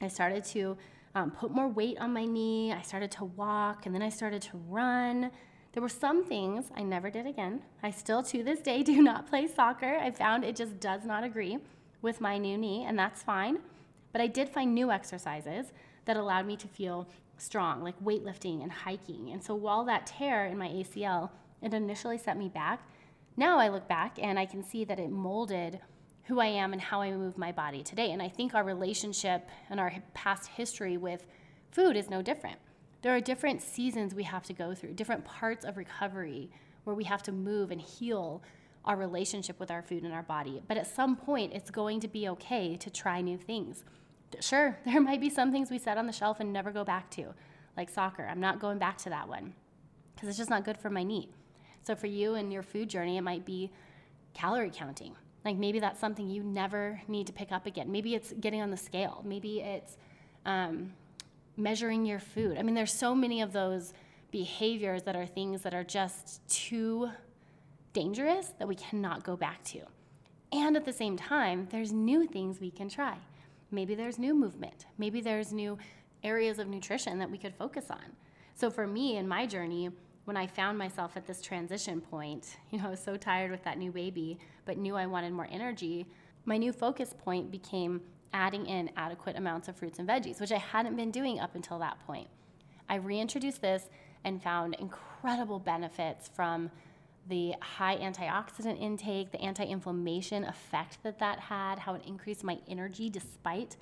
I 0.00 0.08
started 0.08 0.42
to 0.46 0.76
um, 1.14 1.30
put 1.30 1.52
more 1.52 1.68
weight 1.68 1.98
on 2.00 2.12
my 2.12 2.24
knee. 2.24 2.72
I 2.72 2.82
started 2.82 3.12
to 3.12 3.24
walk, 3.24 3.86
and 3.86 3.94
then 3.94 4.02
I 4.02 4.08
started 4.08 4.42
to 4.42 4.56
run. 4.68 5.30
There 5.74 5.80
were 5.80 5.88
some 5.88 6.24
things 6.24 6.72
I 6.76 6.82
never 6.82 7.08
did 7.08 7.24
again. 7.24 7.62
I 7.84 7.92
still, 7.92 8.24
to 8.24 8.42
this 8.42 8.58
day, 8.58 8.82
do 8.82 9.00
not 9.00 9.28
play 9.28 9.46
soccer. 9.46 9.94
I 9.94 10.10
found 10.10 10.42
it 10.42 10.56
just 10.56 10.80
does 10.80 11.04
not 11.04 11.22
agree 11.22 11.58
with 12.02 12.20
my 12.20 12.36
new 12.36 12.58
knee, 12.58 12.84
and 12.84 12.98
that's 12.98 13.22
fine. 13.22 13.60
But 14.10 14.20
I 14.20 14.26
did 14.26 14.48
find 14.48 14.74
new 14.74 14.90
exercises 14.90 15.66
that 16.06 16.16
allowed 16.16 16.48
me 16.48 16.56
to 16.56 16.66
feel 16.66 17.06
strong, 17.38 17.84
like 17.84 18.02
weightlifting 18.02 18.60
and 18.60 18.72
hiking. 18.72 19.30
And 19.30 19.40
so 19.40 19.54
while 19.54 19.84
that 19.84 20.04
tear 20.04 20.46
in 20.46 20.58
my 20.58 20.66
ACL, 20.66 21.30
it 21.62 21.72
initially 21.72 22.18
set 22.18 22.36
me 22.36 22.48
back, 22.48 22.80
now 23.36 23.58
I 23.58 23.68
look 23.68 23.88
back 23.88 24.18
and 24.20 24.38
I 24.38 24.46
can 24.46 24.62
see 24.62 24.84
that 24.84 24.98
it 24.98 25.10
molded 25.10 25.80
who 26.24 26.40
I 26.40 26.46
am 26.46 26.72
and 26.72 26.80
how 26.80 27.02
I 27.02 27.10
move 27.10 27.36
my 27.36 27.52
body 27.52 27.82
today. 27.82 28.12
And 28.12 28.22
I 28.22 28.28
think 28.28 28.54
our 28.54 28.64
relationship 28.64 29.48
and 29.68 29.78
our 29.78 29.92
past 30.14 30.48
history 30.48 30.96
with 30.96 31.26
food 31.70 31.96
is 31.96 32.08
no 32.08 32.22
different. 32.22 32.58
There 33.02 33.14
are 33.14 33.20
different 33.20 33.60
seasons 33.60 34.14
we 34.14 34.22
have 34.22 34.44
to 34.44 34.54
go 34.54 34.74
through, 34.74 34.94
different 34.94 35.24
parts 35.24 35.64
of 35.64 35.76
recovery 35.76 36.50
where 36.84 36.96
we 36.96 37.04
have 37.04 37.22
to 37.24 37.32
move 37.32 37.70
and 37.70 37.80
heal 37.80 38.42
our 38.84 38.96
relationship 38.96 39.58
with 39.58 39.70
our 39.70 39.82
food 39.82 40.04
and 40.04 40.12
our 40.12 40.22
body. 40.22 40.62
But 40.66 40.76
at 40.76 40.86
some 40.86 41.16
point, 41.16 41.52
it's 41.52 41.70
going 41.70 42.00
to 42.00 42.08
be 42.08 42.28
okay 42.28 42.76
to 42.76 42.90
try 42.90 43.20
new 43.20 43.38
things. 43.38 43.84
Sure, 44.40 44.78
there 44.86 45.00
might 45.00 45.20
be 45.20 45.30
some 45.30 45.52
things 45.52 45.70
we 45.70 45.78
set 45.78 45.98
on 45.98 46.06
the 46.06 46.12
shelf 46.12 46.40
and 46.40 46.52
never 46.52 46.70
go 46.70 46.84
back 46.84 47.10
to, 47.12 47.34
like 47.76 47.90
soccer. 47.90 48.26
I'm 48.26 48.40
not 48.40 48.60
going 48.60 48.78
back 48.78 48.98
to 48.98 49.10
that 49.10 49.28
one 49.28 49.54
because 50.14 50.28
it's 50.28 50.38
just 50.38 50.50
not 50.50 50.64
good 50.64 50.78
for 50.78 50.90
my 50.90 51.02
knee. 51.02 51.30
So 51.84 51.94
for 51.94 52.06
you 52.06 52.34
and 52.34 52.52
your 52.52 52.62
food 52.62 52.88
journey, 52.88 53.16
it 53.16 53.22
might 53.22 53.44
be 53.44 53.70
calorie 54.32 54.72
counting. 54.74 55.14
Like 55.44 55.56
maybe 55.56 55.78
that's 55.78 56.00
something 56.00 56.28
you 56.28 56.42
never 56.42 57.00
need 57.06 57.26
to 57.26 57.32
pick 57.32 57.52
up 57.52 57.66
again. 57.66 57.92
Maybe 57.92 58.14
it's 58.14 58.32
getting 58.40 58.62
on 58.62 58.70
the 58.70 58.76
scale. 58.76 59.22
Maybe 59.24 59.60
it's 59.60 59.98
um, 60.46 60.94
measuring 61.56 62.06
your 62.06 62.18
food. 62.18 62.56
I 62.58 62.62
mean, 62.62 62.74
there's 62.74 62.92
so 62.92 63.14
many 63.14 63.42
of 63.42 63.52
those 63.52 63.92
behaviors 64.30 65.02
that 65.02 65.14
are 65.14 65.26
things 65.26 65.62
that 65.62 65.74
are 65.74 65.84
just 65.84 66.40
too 66.48 67.10
dangerous 67.92 68.48
that 68.58 68.66
we 68.66 68.74
cannot 68.74 69.22
go 69.22 69.36
back 69.36 69.62
to. 69.64 69.80
And 70.52 70.76
at 70.76 70.84
the 70.84 70.92
same 70.92 71.16
time, 71.16 71.68
there's 71.70 71.92
new 71.92 72.26
things 72.26 72.60
we 72.60 72.70
can 72.70 72.88
try. 72.88 73.18
Maybe 73.70 73.94
there's 73.94 74.18
new 74.18 74.34
movement. 74.34 74.86
Maybe 74.98 75.20
there's 75.20 75.52
new 75.52 75.78
areas 76.22 76.58
of 76.58 76.68
nutrition 76.68 77.18
that 77.18 77.30
we 77.30 77.38
could 77.38 77.54
focus 77.54 77.86
on. 77.90 78.16
So 78.54 78.70
for 78.70 78.86
me 78.86 79.16
in 79.16 79.28
my 79.28 79.46
journey, 79.46 79.90
when 80.24 80.36
I 80.36 80.46
found 80.46 80.78
myself 80.78 81.16
at 81.16 81.26
this 81.26 81.40
transition 81.40 82.00
point, 82.00 82.56
you 82.70 82.78
know, 82.78 82.86
I 82.86 82.90
was 82.90 83.00
so 83.00 83.16
tired 83.16 83.50
with 83.50 83.64
that 83.64 83.78
new 83.78 83.92
baby, 83.92 84.38
but 84.64 84.78
knew 84.78 84.96
I 84.96 85.06
wanted 85.06 85.32
more 85.32 85.48
energy, 85.50 86.06
my 86.44 86.56
new 86.56 86.72
focus 86.72 87.14
point 87.16 87.50
became 87.50 88.02
adding 88.32 88.66
in 88.66 88.90
adequate 88.96 89.36
amounts 89.36 89.68
of 89.68 89.76
fruits 89.76 89.98
and 89.98 90.08
veggies, 90.08 90.40
which 90.40 90.52
I 90.52 90.58
hadn't 90.58 90.96
been 90.96 91.10
doing 91.10 91.38
up 91.40 91.54
until 91.54 91.78
that 91.78 91.98
point. 92.06 92.28
I 92.88 92.96
reintroduced 92.96 93.62
this 93.62 93.88
and 94.24 94.42
found 94.42 94.74
incredible 94.74 95.58
benefits 95.58 96.28
from 96.28 96.70
the 97.28 97.54
high 97.60 97.96
antioxidant 97.96 98.80
intake, 98.80 99.30
the 99.30 99.40
anti 99.40 99.64
inflammation 99.64 100.44
effect 100.44 101.02
that 101.02 101.18
that 101.20 101.38
had, 101.38 101.78
how 101.78 101.94
it 101.94 102.02
increased 102.06 102.44
my 102.44 102.58
energy 102.68 103.08
despite 103.08 103.76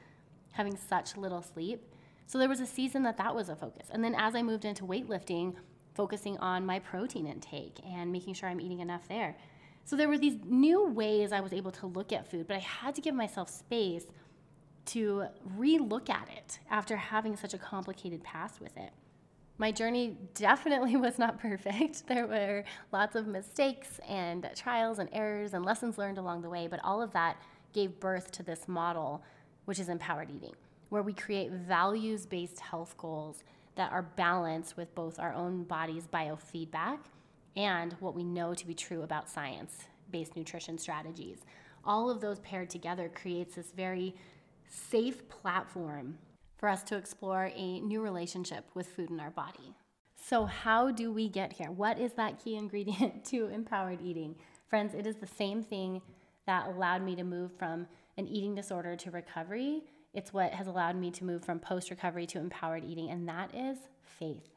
having 0.53 0.77
such 0.77 1.17
little 1.17 1.43
sleep. 1.43 1.83
So 2.27 2.39
there 2.39 2.49
was 2.49 2.61
a 2.61 2.67
season 2.67 3.03
that 3.03 3.17
that 3.17 3.35
was 3.35 3.49
a 3.49 3.57
focus. 3.57 3.89
And 3.91 4.05
then 4.05 4.15
as 4.15 4.35
I 4.35 4.43
moved 4.43 4.65
into 4.65 4.85
weightlifting, 4.85 5.55
focusing 5.95 6.39
on 6.39 6.65
my 6.65 6.79
protein 6.79 7.27
intake 7.27 7.79
and 7.87 8.11
making 8.11 8.35
sure 8.35 8.49
I'm 8.49 8.61
eating 8.61 8.81
enough 8.81 9.07
there. 9.09 9.37
So 9.85 9.97
there 9.97 10.09
were 10.09 10.19
these 10.19 10.37
new 10.45 10.87
ways 10.87 11.33
I 11.33 11.41
was 11.41 11.53
able 11.53 11.73
to 11.73 11.87
look 11.87 12.13
at 12.13 12.31
food, 12.31 12.47
but 12.47 12.57
I 12.57 12.61
had 12.61 12.95
to 12.95 13.01
give 13.01 13.15
myself 13.15 13.51
space 13.51 14.07
to 14.87 15.27
re-look 15.57 16.11
at 16.11 16.29
it 16.37 16.59
after 16.71 16.97
having 16.97 17.37
such 17.37 17.55
a 17.55 17.59
complicated 17.59 18.23
past 18.23 18.61
with 18.61 18.77
it. 18.77 18.91
My 19.59 19.71
journey 19.71 20.17
definitely 20.35 20.97
was 21.07 21.19
not 21.19 21.39
perfect. 21.39 22.05
There 22.09 22.27
were 22.27 22.65
lots 22.93 23.17
of 23.17 23.27
mistakes 23.27 24.01
and 24.09 24.49
trials 24.57 24.99
and 24.99 25.09
errors 25.13 25.55
and 25.55 25.65
lessons 25.65 25.99
learned 25.99 26.19
along 26.19 26.43
the 26.43 26.51
way, 26.51 26.67
but 26.69 26.81
all 26.83 27.03
of 27.03 27.13
that 27.13 27.37
gave 27.73 28.01
birth 28.01 28.31
to 28.33 28.43
this 28.43 28.69
model, 28.69 29.23
which 29.65 29.79
is 29.79 29.89
empowered 29.89 30.31
eating, 30.31 30.55
where 30.89 31.03
we 31.03 31.13
create 31.13 31.51
values 31.51 32.27
based 32.27 32.61
health 32.61 32.97
goals 32.97 33.45
that 33.75 33.93
are 33.93 34.03
balanced 34.03 34.77
with 34.77 34.95
both 34.95 35.19
our 35.19 35.33
own 35.33 35.65
body's 35.65 36.07
biofeedback 36.07 36.99
and 37.57 37.95
what 38.01 38.15
we 38.15 38.25
know 38.25 38.55
to 38.55 38.67
be 38.67 38.75
true 38.75 39.03
about 39.03 39.29
science 39.29 39.85
based 40.11 40.37
nutrition 40.37 40.77
strategies. 40.79 41.39
All 41.85 42.11
of 42.11 42.21
those 42.21 42.39
paired 42.41 42.71
together 42.71 43.09
creates 43.09 43.57
this 43.57 43.73
very 43.75 44.15
safe 44.69 45.29
platform 45.29 46.19
for 46.57 46.69
us 46.69 46.83
to 46.85 46.97
explore 46.97 47.51
a 47.55 47.81
new 47.81 48.01
relationship 48.01 48.65
with 48.75 48.87
food 48.87 49.11
in 49.11 49.19
our 49.19 49.31
body. 49.31 49.75
So, 50.15 50.45
how 50.45 50.91
do 50.93 51.13
we 51.13 51.29
get 51.29 51.53
here? 51.53 51.71
What 51.71 51.99
is 51.99 52.13
that 52.13 52.43
key 52.43 52.57
ingredient 52.57 53.25
to 53.27 53.49
empowered 53.49 54.01
eating? 54.01 54.37
Friends, 54.69 54.95
it 54.95 55.07
is 55.07 55.17
the 55.17 55.27
same 55.27 55.63
thing 55.63 56.01
that 56.47 56.69
allowed 56.69 57.03
me 57.03 57.17
to 57.17 57.25
move 57.25 57.51
from 57.59 57.87
an 58.17 58.29
eating 58.29 58.55
disorder 58.55 58.97
to 58.97 59.11
recovery. 59.11 59.83
It's 60.15 60.33
what 60.33 60.53
has 60.53 60.67
allowed 60.67 60.97
me 60.97 61.11
to 61.13 61.25
move 61.25 61.45
from 61.45 61.59
post 61.59 61.91
recovery 61.91 62.27
to 62.27 62.39
empowered 62.39 62.85
eating, 62.85 63.11
and 63.11 63.29
that 63.29 63.55
is 63.55 63.79
faith. 64.03 64.49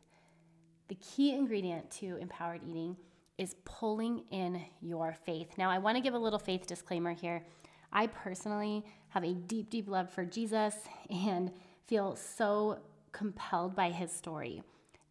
The 0.88 0.96
key 0.96 1.34
ingredient 1.34 1.89
to 1.91 2.18
empowered 2.18 2.62
eating 2.68 2.98
is 3.38 3.56
pulling 3.65 4.24
in 4.32 4.62
your 4.82 5.15
faith. 5.26 5.58
Now, 5.58 5.70
I 5.70 5.78
want 5.78 5.98
to 5.98 6.02
give 6.02 6.13
a 6.13 6.20
little 6.20 6.39
faith 6.39 6.68
disclaimer 6.68 7.13
here. 7.13 7.44
I 7.91 8.08
personally 8.08 8.86
have 9.10 9.24
a 9.24 9.34
deep, 9.34 9.70
deep 9.70 9.88
love 9.88 10.10
for 10.10 10.26
Jesus 10.26 10.76
and 11.10 11.52
feel 11.86 12.15
so 12.15 12.80
compelled 13.12 13.76
by 13.76 13.89
his 13.91 14.12
story. 14.12 14.62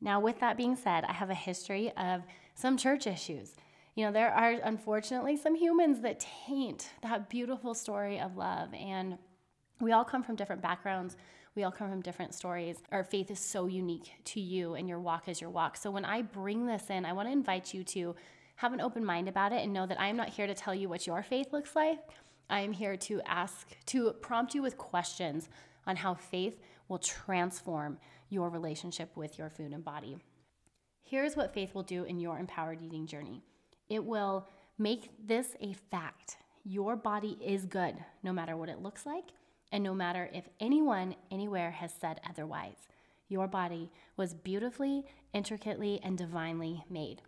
Now, 0.01 0.21
with 0.21 0.41
that 0.41 0.57
being 0.57 0.77
said, 0.77 1.05
I 1.05 1.13
have 1.13 1.31
a 1.31 1.35
history 1.35 1.91
of 1.97 2.23
some 2.55 2.77
church 2.77 3.07
issues. 3.07 3.55
You 3.95 4.05
know, 4.05 4.13
there 4.13 4.33
are 4.33 4.53
unfortunately 4.63 5.37
some 5.37 5.55
humans 5.55 6.01
that 6.01 6.21
taint 6.47 6.91
that 7.03 7.31
beautiful 7.31 7.75
story 7.75 8.21
of 8.21 8.37
love. 8.37 8.75
And 8.75 9.19
we 9.81 9.93
all 9.93 10.05
come 10.05 10.23
from 10.23 10.37
different 10.37 10.63
backgrounds. 10.63 11.17
We 11.55 11.63
all 11.63 11.71
come 11.71 11.89
from 11.89 12.01
different 12.01 12.35
stories. 12.35 12.77
Our 12.91 13.05
faith 13.05 13.31
is 13.31 13.39
so 13.39 13.67
unique 13.67 14.13
to 14.25 14.41
you, 14.41 14.75
and 14.75 14.89
your 14.89 14.99
walk 14.99 15.29
is 15.29 15.41
your 15.41 15.51
walk. 15.51 15.77
So, 15.77 15.91
when 15.91 16.05
I 16.05 16.23
bring 16.23 16.67
this 16.67 16.91
in, 16.91 17.05
I 17.05 17.13
want 17.13 17.29
to 17.29 17.33
invite 17.33 17.73
you 17.73 17.85
to 17.85 18.17
have 18.57 18.73
an 18.73 18.81
open 18.81 19.05
mind 19.05 19.29
about 19.29 19.53
it 19.53 19.63
and 19.63 19.73
know 19.73 19.87
that 19.87 20.01
I 20.01 20.09
am 20.09 20.17
not 20.17 20.29
here 20.29 20.47
to 20.47 20.55
tell 20.55 20.75
you 20.75 20.89
what 20.89 21.07
your 21.07 21.23
faith 21.23 21.53
looks 21.53 21.77
like. 21.77 21.99
I 22.51 22.61
am 22.61 22.73
here 22.73 22.97
to 22.97 23.21
ask, 23.27 23.69
to 23.87 24.13
prompt 24.15 24.55
you 24.55 24.63
with 24.63 24.77
questions 24.77 25.49
on 25.87 25.97
how 25.97 26.15
faith 26.15 26.61
will 26.89 26.99
transform 26.99 27.99
your 28.31 28.51
relationship 28.51 29.11
with 29.17 29.39
your 29.39 29.51
food 29.51 29.73
and 29.73 29.85
body. 29.85 30.17
Here's 31.03 31.37
what 31.37 31.55
faith 31.55 31.75
will 31.75 31.83
do 31.83 32.05
in 32.05 32.19
your 32.19 32.39
empowered 32.39 32.83
eating 32.83 33.07
journey 33.07 33.43
it 33.89 34.05
will 34.05 34.49
make 34.79 35.11
this 35.25 35.55
a 35.61 35.75
fact. 35.91 36.39
Your 36.65 36.97
body 36.97 37.37
is 37.45 37.67
good, 37.67 37.95
no 38.23 38.33
matter 38.33 38.57
what 38.57 38.71
it 38.71 38.81
looks 38.81 39.05
like, 39.05 39.25
and 39.75 39.83
no 39.83 39.93
matter 39.93 40.31
if 40.33 40.49
anyone 40.61 41.17
anywhere 41.33 41.73
has 41.73 41.93
said 42.01 42.21
otherwise. 42.31 42.77
Your 43.29 43.49
body 43.49 43.91
was 44.17 44.33
beautifully, 44.33 45.05
intricately, 45.33 45.99
and 46.05 46.17
divinely 46.17 46.85
made. 46.89 47.23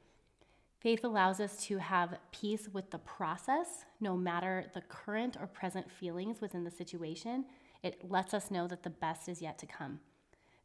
Faith 0.79 1.03
allows 1.03 1.41
us 1.41 1.57
to 1.65 1.79
have 1.79 2.21
peace 2.31 2.69
with 2.73 2.93
the 2.93 2.99
process, 2.99 3.85
no 3.99 4.17
matter 4.17 4.67
the 4.75 4.83
current 4.83 5.37
or 5.41 5.49
present 5.49 5.91
feelings 5.91 6.41
within 6.41 6.63
the 6.63 6.71
situation. 6.71 7.47
It 7.83 8.09
lets 8.09 8.33
us 8.33 8.49
know 8.49 8.69
that 8.69 8.85
the 8.85 8.91
best 8.91 9.29
is 9.29 9.43
yet 9.43 9.59
to 9.59 9.67
come. 9.67 9.99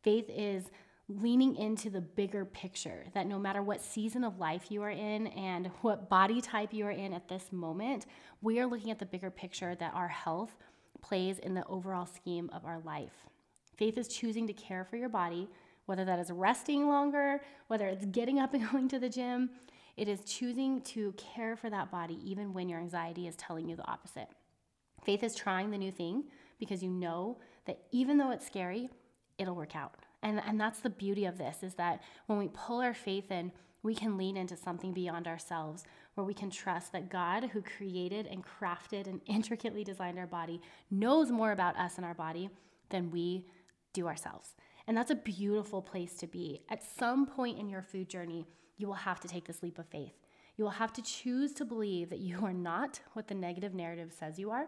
Faith 0.03 0.29
is 0.29 0.69
leaning 1.07 1.55
into 1.55 1.89
the 1.89 2.01
bigger 2.01 2.45
picture 2.45 3.05
that 3.15 3.25
no 3.25 3.39
matter 3.39 3.63
what 3.63 3.81
season 3.81 4.23
of 4.23 4.37
life 4.37 4.69
you 4.69 4.83
are 4.83 4.91
in 4.91 5.27
and 5.27 5.71
what 5.81 6.09
body 6.09 6.41
type 6.41 6.73
you 6.73 6.85
are 6.85 6.91
in 6.91 7.11
at 7.11 7.27
this 7.27 7.51
moment, 7.51 8.05
we 8.39 8.59
are 8.59 8.67
looking 8.67 8.91
at 8.91 8.99
the 8.99 9.05
bigger 9.05 9.31
picture 9.31 9.73
that 9.73 9.95
our 9.95 10.07
health 10.07 10.55
plays 11.01 11.39
in 11.39 11.53
the 11.53 11.65
overall 11.67 12.05
scheme 12.05 12.49
of 12.53 12.65
our 12.65 12.79
life. 12.79 13.27
Faith 13.75 13.97
is 13.97 14.07
choosing 14.07 14.47
to 14.47 14.53
care 14.53 14.83
for 14.83 14.97
your 14.97 15.09
body, 15.09 15.49
whether 15.85 16.05
that 16.05 16.19
is 16.19 16.31
resting 16.31 16.87
longer, 16.87 17.41
whether 17.67 17.87
it's 17.87 18.05
getting 18.05 18.39
up 18.39 18.53
and 18.53 18.69
going 18.71 18.87
to 18.89 18.99
the 18.99 19.09
gym, 19.09 19.49
it 19.97 20.07
is 20.07 20.23
choosing 20.23 20.81
to 20.81 21.13
care 21.13 21.55
for 21.55 21.69
that 21.69 21.91
body 21.91 22.19
even 22.23 22.53
when 22.53 22.69
your 22.69 22.79
anxiety 22.79 23.27
is 23.27 23.35
telling 23.35 23.67
you 23.67 23.75
the 23.75 23.87
opposite. 23.87 24.27
Faith 25.03 25.23
is 25.23 25.35
trying 25.35 25.71
the 25.71 25.77
new 25.77 25.91
thing 25.91 26.23
because 26.59 26.83
you 26.83 26.89
know 26.89 27.37
that 27.65 27.79
even 27.91 28.17
though 28.17 28.31
it's 28.31 28.45
scary, 28.45 28.89
it'll 29.37 29.55
work 29.55 29.75
out. 29.75 29.95
And, 30.23 30.41
and 30.45 30.59
that's 30.59 30.79
the 30.79 30.89
beauty 30.89 31.25
of 31.25 31.37
this 31.37 31.63
is 31.63 31.73
that 31.75 32.01
when 32.27 32.37
we 32.37 32.49
pull 32.49 32.79
our 32.79 32.93
faith 32.93 33.31
in, 33.31 33.51
we 33.83 33.95
can 33.95 34.17
lean 34.17 34.37
into 34.37 34.55
something 34.55 34.93
beyond 34.93 35.27
ourselves 35.27 35.83
where 36.15 36.25
we 36.25 36.33
can 36.33 36.49
trust 36.49 36.91
that 36.91 37.09
God, 37.09 37.45
who 37.45 37.61
created 37.61 38.27
and 38.27 38.43
crafted 38.43 39.07
and 39.07 39.21
intricately 39.27 39.83
designed 39.83 40.19
our 40.19 40.27
body, 40.27 40.61
knows 40.89 41.31
more 41.31 41.51
about 41.51 41.77
us 41.77 41.97
and 41.97 42.05
our 42.05 42.13
body 42.13 42.49
than 42.89 43.11
we 43.11 43.45
do 43.93 44.07
ourselves. 44.07 44.55
And 44.87 44.97
that's 44.97 45.11
a 45.11 45.15
beautiful 45.15 45.81
place 45.81 46.15
to 46.17 46.27
be. 46.27 46.61
At 46.69 46.83
some 46.83 47.25
point 47.25 47.59
in 47.59 47.69
your 47.69 47.81
food 47.81 48.09
journey, 48.09 48.45
you 48.77 48.87
will 48.87 48.93
have 48.93 49.19
to 49.21 49.27
take 49.27 49.45
this 49.45 49.61
leap 49.63 49.79
of 49.79 49.87
faith. 49.87 50.13
You 50.57 50.63
will 50.63 50.71
have 50.71 50.93
to 50.93 51.01
choose 51.01 51.53
to 51.53 51.65
believe 51.65 52.09
that 52.09 52.19
you 52.19 52.39
are 52.43 52.53
not 52.53 52.99
what 53.13 53.27
the 53.27 53.35
negative 53.35 53.73
narrative 53.73 54.11
says 54.17 54.37
you 54.37 54.51
are. 54.51 54.67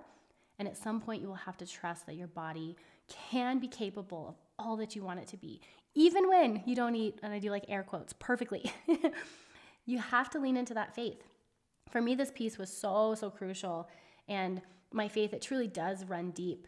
And 0.59 0.67
at 0.67 0.77
some 0.77 1.01
point, 1.01 1.21
you 1.21 1.27
will 1.27 1.35
have 1.35 1.57
to 1.57 1.65
trust 1.65 2.05
that 2.05 2.15
your 2.15 2.27
body 2.27 2.75
can 3.09 3.59
be 3.59 3.67
capable 3.67 4.29
of 4.29 4.35
all 4.59 4.77
that 4.77 4.95
you 4.95 5.03
want 5.03 5.19
it 5.19 5.27
to 5.27 5.37
be, 5.37 5.61
even 5.95 6.27
when 6.27 6.63
you 6.65 6.75
don't 6.75 6.95
eat, 6.95 7.19
and 7.23 7.33
I 7.33 7.39
do 7.39 7.49
like 7.49 7.65
air 7.67 7.83
quotes, 7.83 8.13
perfectly. 8.13 8.71
you 9.85 9.99
have 9.99 10.29
to 10.31 10.39
lean 10.39 10.57
into 10.57 10.73
that 10.75 10.95
faith. 10.95 11.21
For 11.93 12.01
me, 12.01 12.15
this 12.15 12.31
piece 12.31 12.57
was 12.57 12.75
so, 12.75 13.13
so 13.13 13.29
crucial. 13.29 13.87
And 14.27 14.63
my 14.91 15.07
faith, 15.07 15.31
it 15.31 15.43
truly 15.43 15.67
does 15.67 16.05
run 16.05 16.31
deep 16.31 16.65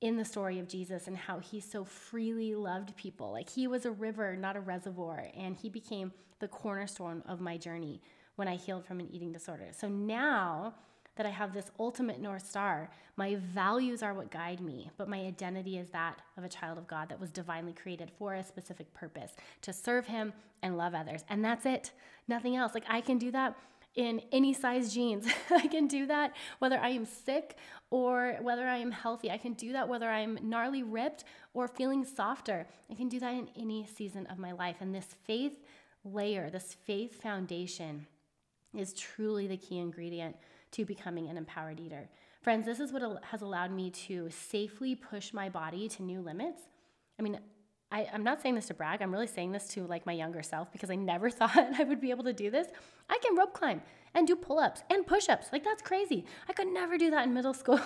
in 0.00 0.16
the 0.16 0.24
story 0.24 0.60
of 0.60 0.68
Jesus 0.68 1.08
and 1.08 1.16
how 1.16 1.40
he 1.40 1.58
so 1.58 1.84
freely 1.84 2.54
loved 2.54 2.96
people. 2.96 3.32
Like 3.32 3.50
he 3.50 3.66
was 3.66 3.86
a 3.86 3.90
river, 3.90 4.36
not 4.36 4.54
a 4.54 4.60
reservoir, 4.60 5.26
and 5.36 5.56
he 5.56 5.68
became 5.68 6.12
the 6.38 6.46
cornerstone 6.46 7.24
of 7.26 7.40
my 7.40 7.56
journey 7.56 8.00
when 8.36 8.46
I 8.46 8.54
healed 8.54 8.86
from 8.86 9.00
an 9.00 9.08
eating 9.10 9.32
disorder. 9.32 9.70
So 9.72 9.88
now 9.88 10.74
that 11.16 11.26
I 11.26 11.30
have 11.30 11.52
this 11.52 11.72
ultimate 11.80 12.20
North 12.20 12.46
Star, 12.46 12.88
my 13.16 13.34
values 13.34 14.00
are 14.00 14.14
what 14.14 14.30
guide 14.30 14.60
me, 14.60 14.92
but 14.96 15.08
my 15.08 15.18
identity 15.22 15.76
is 15.76 15.90
that 15.90 16.22
of 16.36 16.44
a 16.44 16.48
child 16.48 16.78
of 16.78 16.86
God 16.86 17.08
that 17.08 17.20
was 17.20 17.32
divinely 17.32 17.72
created 17.72 18.12
for 18.16 18.34
a 18.34 18.44
specific 18.44 18.94
purpose 18.94 19.32
to 19.62 19.72
serve 19.72 20.06
Him 20.06 20.32
and 20.62 20.78
love 20.78 20.94
others. 20.94 21.24
And 21.28 21.44
that's 21.44 21.66
it, 21.66 21.90
nothing 22.28 22.54
else. 22.54 22.74
Like 22.74 22.86
I 22.88 23.00
can 23.00 23.18
do 23.18 23.32
that 23.32 23.56
in 23.94 24.22
any 24.32 24.52
size 24.52 24.92
jeans. 24.92 25.26
I 25.50 25.66
can 25.66 25.86
do 25.86 26.06
that 26.06 26.34
whether 26.58 26.78
I 26.78 26.90
am 26.90 27.04
sick 27.04 27.56
or 27.90 28.38
whether 28.40 28.66
I 28.66 28.78
am 28.78 28.90
healthy. 28.90 29.30
I 29.30 29.38
can 29.38 29.52
do 29.52 29.72
that 29.72 29.88
whether 29.88 30.08
I'm 30.08 30.38
gnarly 30.42 30.82
ripped 30.82 31.24
or 31.54 31.68
feeling 31.68 32.04
softer. 32.04 32.66
I 32.90 32.94
can 32.94 33.08
do 33.08 33.20
that 33.20 33.34
in 33.34 33.48
any 33.56 33.86
season 33.86 34.26
of 34.26 34.38
my 34.38 34.52
life. 34.52 34.76
And 34.80 34.94
this 34.94 35.08
faith 35.24 35.62
layer, 36.04 36.50
this 36.50 36.76
faith 36.84 37.20
foundation, 37.20 38.06
is 38.74 38.94
truly 38.94 39.46
the 39.46 39.56
key 39.56 39.78
ingredient 39.78 40.36
to 40.72 40.84
becoming 40.84 41.28
an 41.28 41.36
empowered 41.36 41.78
eater. 41.78 42.08
Friends, 42.40 42.66
this 42.66 42.80
is 42.80 42.92
what 42.92 43.02
has 43.24 43.42
allowed 43.42 43.70
me 43.70 43.90
to 43.90 44.28
safely 44.30 44.94
push 44.94 45.32
my 45.32 45.48
body 45.48 45.88
to 45.90 46.02
new 46.02 46.20
limits. 46.20 46.62
I 47.18 47.22
mean, 47.22 47.38
I, 47.92 48.08
am 48.12 48.24
not 48.24 48.40
saying 48.40 48.54
this 48.54 48.66
to 48.66 48.74
brag. 48.74 49.02
I'm 49.02 49.12
really 49.12 49.26
saying 49.26 49.52
this 49.52 49.68
to 49.68 49.86
like 49.86 50.06
my 50.06 50.14
younger 50.14 50.42
self 50.42 50.72
because 50.72 50.90
I 50.90 50.94
never 50.94 51.28
thought 51.38 51.56
I 51.78 51.84
would 51.84 52.00
be 52.00 52.10
able 52.10 52.24
to 52.24 52.32
do 52.32 52.50
this. 52.50 52.68
I 53.10 53.18
can 53.18 53.36
rope 53.36 53.52
climb 53.52 53.82
and 54.14 54.26
do 54.26 54.34
pull 54.34 54.58
ups 54.58 54.82
and 54.90 55.06
push 55.06 55.28
ups. 55.28 55.48
Like, 55.52 55.62
that's 55.62 55.82
crazy. 55.82 56.24
I 56.48 56.54
could 56.54 56.68
never 56.68 56.96
do 56.96 57.10
that 57.10 57.26
in 57.26 57.34
middle 57.34 57.54
school. 57.62 57.78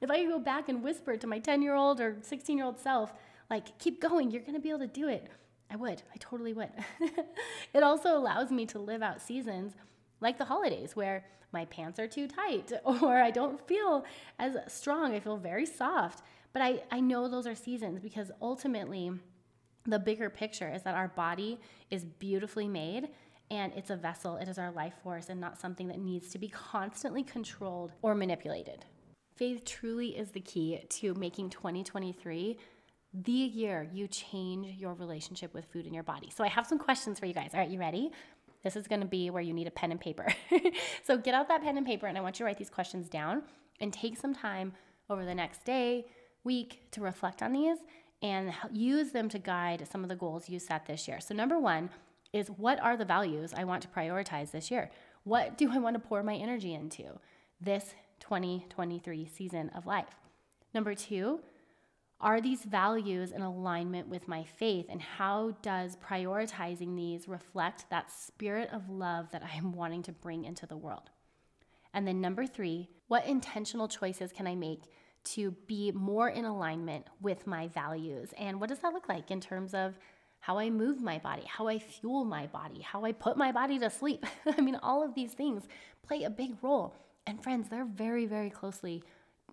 if 0.00 0.10
I 0.10 0.18
could 0.18 0.28
go 0.28 0.38
back 0.40 0.68
and 0.68 0.82
whisper 0.82 1.16
to 1.16 1.26
my 1.26 1.38
10 1.38 1.62
year 1.62 1.74
old 1.74 2.00
or 2.00 2.16
16 2.20 2.56
year 2.56 2.66
old 2.66 2.78
self, 2.78 3.12
like, 3.48 3.78
keep 3.78 4.00
going, 4.00 4.30
you're 4.30 4.42
gonna 4.42 4.60
be 4.60 4.70
able 4.70 4.80
to 4.80 4.86
do 4.88 5.08
it, 5.08 5.28
I 5.70 5.76
would. 5.76 6.02
I 6.12 6.16
totally 6.18 6.52
would. 6.52 6.70
it 7.74 7.82
also 7.82 8.18
allows 8.18 8.50
me 8.50 8.66
to 8.66 8.78
live 8.78 9.02
out 9.02 9.22
seasons 9.22 9.74
like 10.20 10.38
the 10.38 10.44
holidays 10.44 10.96
where 10.96 11.24
my 11.52 11.64
pants 11.66 12.00
are 12.00 12.08
too 12.08 12.26
tight 12.26 12.72
or 12.84 13.16
I 13.18 13.30
don't 13.30 13.64
feel 13.68 14.04
as 14.38 14.56
strong. 14.66 15.14
I 15.14 15.20
feel 15.20 15.36
very 15.36 15.66
soft. 15.66 16.22
But 16.54 16.62
I, 16.62 16.82
I 16.90 17.00
know 17.00 17.28
those 17.28 17.46
are 17.46 17.54
seasons 17.54 18.00
because 18.00 18.30
ultimately, 18.40 19.10
the 19.84 19.98
bigger 19.98 20.30
picture 20.30 20.72
is 20.72 20.82
that 20.84 20.94
our 20.94 21.08
body 21.08 21.60
is 21.90 22.04
beautifully 22.04 22.68
made 22.68 23.10
and 23.50 23.74
it's 23.74 23.90
a 23.90 23.96
vessel, 23.96 24.36
it 24.36 24.48
is 24.48 24.56
our 24.56 24.70
life 24.70 24.94
force, 25.02 25.28
and 25.28 25.38
not 25.38 25.60
something 25.60 25.88
that 25.88 25.98
needs 25.98 26.30
to 26.30 26.38
be 26.38 26.48
constantly 26.48 27.22
controlled 27.22 27.92
or 28.00 28.14
manipulated. 28.14 28.86
Faith 29.36 29.64
truly 29.66 30.16
is 30.16 30.30
the 30.30 30.40
key 30.40 30.80
to 30.88 31.12
making 31.14 31.50
2023 31.50 32.56
the 33.12 33.32
year 33.32 33.88
you 33.92 34.08
change 34.08 34.78
your 34.78 34.94
relationship 34.94 35.52
with 35.54 35.66
food 35.66 35.86
in 35.86 35.92
your 35.94 36.02
body. 36.02 36.30
So, 36.34 36.42
I 36.42 36.48
have 36.48 36.66
some 36.66 36.78
questions 36.78 37.18
for 37.18 37.26
you 37.26 37.34
guys. 37.34 37.50
All 37.52 37.60
right, 37.60 37.68
you 37.68 37.78
ready? 37.78 38.10
This 38.62 38.76
is 38.76 38.88
gonna 38.88 39.04
be 39.04 39.30
where 39.30 39.42
you 39.42 39.52
need 39.52 39.66
a 39.66 39.72
pen 39.72 39.90
and 39.90 40.00
paper. 40.00 40.26
so, 41.04 41.16
get 41.16 41.34
out 41.34 41.48
that 41.48 41.62
pen 41.62 41.76
and 41.76 41.86
paper, 41.86 42.06
and 42.06 42.16
I 42.16 42.20
want 42.20 42.36
you 42.36 42.44
to 42.44 42.46
write 42.46 42.58
these 42.58 42.70
questions 42.70 43.08
down 43.08 43.42
and 43.80 43.92
take 43.92 44.16
some 44.16 44.34
time 44.34 44.72
over 45.10 45.24
the 45.24 45.34
next 45.34 45.64
day, 45.64 46.06
week 46.44 46.90
to 46.92 47.00
reflect 47.00 47.42
on 47.42 47.52
these 47.52 47.78
and 48.22 48.54
use 48.72 49.12
them 49.12 49.28
to 49.30 49.38
guide 49.38 49.86
some 49.90 50.02
of 50.02 50.08
the 50.08 50.16
goals 50.16 50.48
you 50.48 50.58
set 50.58 50.86
this 50.86 51.08
year. 51.08 51.20
So, 51.20 51.34
number 51.34 51.58
one 51.58 51.90
is 52.32 52.48
what 52.48 52.80
are 52.80 52.96
the 52.96 53.04
values 53.04 53.52
I 53.54 53.64
want 53.64 53.82
to 53.82 53.88
prioritize 53.88 54.50
this 54.50 54.70
year? 54.70 54.90
What 55.24 55.58
do 55.58 55.70
I 55.72 55.78
want 55.78 55.94
to 55.94 56.00
pour 56.00 56.22
my 56.22 56.34
energy 56.34 56.74
into 56.74 57.18
this 57.60 57.94
2023 58.20 59.26
season 59.26 59.70
of 59.70 59.86
life? 59.86 60.16
Number 60.74 60.94
two, 60.94 61.40
are 62.20 62.40
these 62.40 62.64
values 62.64 63.32
in 63.32 63.42
alignment 63.42 64.08
with 64.08 64.28
my 64.28 64.44
faith? 64.44 64.86
And 64.88 65.02
how 65.02 65.56
does 65.62 65.96
prioritizing 65.96 66.96
these 66.96 67.28
reflect 67.28 67.90
that 67.90 68.10
spirit 68.10 68.70
of 68.72 68.88
love 68.88 69.30
that 69.32 69.42
I 69.42 69.56
am 69.56 69.72
wanting 69.72 70.02
to 70.04 70.12
bring 70.12 70.44
into 70.44 70.66
the 70.66 70.76
world? 70.76 71.10
And 71.92 72.08
then 72.08 72.20
number 72.20 72.46
three, 72.46 72.88
what 73.08 73.26
intentional 73.26 73.88
choices 73.88 74.32
can 74.32 74.46
I 74.46 74.54
make 74.54 74.84
to 75.24 75.52
be 75.66 75.90
more 75.92 76.28
in 76.28 76.44
alignment 76.44 77.06
with 77.20 77.46
my 77.46 77.68
values. 77.68 78.30
And 78.38 78.60
what 78.60 78.68
does 78.68 78.80
that 78.80 78.92
look 78.92 79.08
like 79.08 79.30
in 79.30 79.40
terms 79.40 79.74
of 79.74 79.98
how 80.40 80.58
I 80.58 80.68
move 80.68 81.00
my 81.00 81.18
body, 81.18 81.44
how 81.46 81.68
I 81.68 81.78
fuel 81.78 82.24
my 82.24 82.46
body, 82.46 82.82
how 82.82 83.04
I 83.04 83.12
put 83.12 83.36
my 83.36 83.50
body 83.50 83.78
to 83.78 83.90
sleep? 83.90 84.26
I 84.46 84.60
mean, 84.60 84.76
all 84.76 85.02
of 85.02 85.14
these 85.14 85.32
things 85.32 85.62
play 86.06 86.24
a 86.24 86.30
big 86.30 86.56
role. 86.62 86.94
And 87.26 87.42
friends, 87.42 87.68
they're 87.68 87.86
very, 87.86 88.26
very 88.26 88.50
closely 88.50 89.02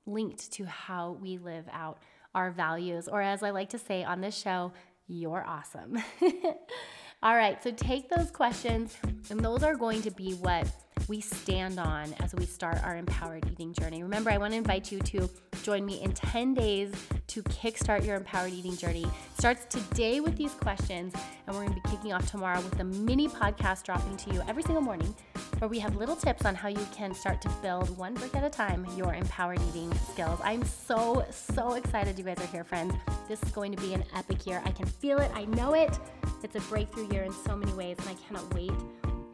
linked 0.06 0.52
to 0.54 0.66
how 0.66 1.18
we 1.22 1.38
live 1.38 1.66
out 1.72 2.00
our 2.34 2.52
values, 2.52 3.08
or 3.08 3.22
as 3.22 3.44
I 3.44 3.50
like 3.50 3.70
to 3.70 3.78
say 3.78 4.04
on 4.04 4.22
this 4.22 4.38
show, 4.38 4.72
you're 5.08 5.46
awesome. 5.46 5.98
all 7.24 7.36
right, 7.36 7.62
so 7.62 7.72
take 7.72 8.10
those 8.10 8.32
questions, 8.32 8.98
and 9.30 9.40
those 9.42 9.64
are 9.64 9.76
going 9.76 10.02
to 10.04 10.12
be 10.12 10.34
what 10.36 10.68
we 11.12 11.20
stand 11.20 11.78
on 11.78 12.16
as 12.22 12.34
we 12.36 12.46
start 12.46 12.82
our 12.86 12.96
empowered 12.96 13.46
eating 13.52 13.74
journey. 13.74 14.02
Remember, 14.02 14.30
I 14.30 14.38
want 14.38 14.54
to 14.54 14.58
invite 14.58 14.94
you 14.94 15.00
to 15.00 15.30
join 15.62 15.86
me 15.86 16.02
in 16.02 16.14
10 16.14 16.54
days 16.54 16.94
to 17.28 17.44
kickstart 17.44 18.06
your 18.06 18.16
empowered 18.16 18.54
eating 18.54 18.78
journey. 18.78 19.04
It 19.04 19.38
starts 19.38 19.66
today 19.66 20.22
with 20.22 20.38
these 20.38 20.54
questions, 20.54 21.14
and 21.46 21.54
we're 21.54 21.66
going 21.66 21.76
to 21.76 21.82
be 21.82 21.90
kicking 21.90 22.14
off 22.14 22.32
tomorrow 22.32 22.62
with 22.62 22.80
a 22.80 22.86
mini 22.86 23.28
podcast 23.28 23.84
dropping 23.84 24.16
to 24.16 24.34
you 24.34 24.42
every 24.48 24.64
single 24.64 24.82
morning 24.82 25.14
where 25.60 25.68
we 25.68 25.80
have 25.80 25.98
little 25.98 26.16
tips 26.16 26.46
on 26.46 26.56
how 26.56 26.70
you 26.70 26.88
can 26.94 27.14
start 27.14 27.42
to 27.42 27.50
build 27.62 27.98
one 27.98 28.14
brick 28.14 28.34
at 28.34 28.46
a 28.46 28.50
time 28.50 28.88
your 28.96 29.14
empowered 29.14 29.60
eating 29.68 29.94
skills. 30.14 30.40
I'm 30.46 30.64
so, 30.64 31.26
so 31.30 31.74
excited 31.74 32.18
you 32.18 32.24
guys 32.24 32.38
are 32.40 32.48
here, 32.48 32.64
friends. 32.64 32.94
This 33.28 33.44
is 33.44 33.52
going 33.52 33.76
to 33.76 33.82
be 33.82 33.94
an 33.94 34.06
epic 34.16 34.48
year. 34.48 34.62
I 34.64 34.72
can 34.72 34.86
feel 34.86 35.18
it, 35.18 35.30
I 35.36 35.44
know 35.44 35.74
it. 35.74 36.00
It's 36.42 36.56
a 36.56 36.62
breakthrough 36.62 37.12
year 37.12 37.24
in 37.24 37.34
so 37.34 37.58
many 37.58 37.74
ways, 37.74 37.98
and 38.00 38.08
I 38.08 38.14
cannot 38.14 38.54
wait 38.54 38.72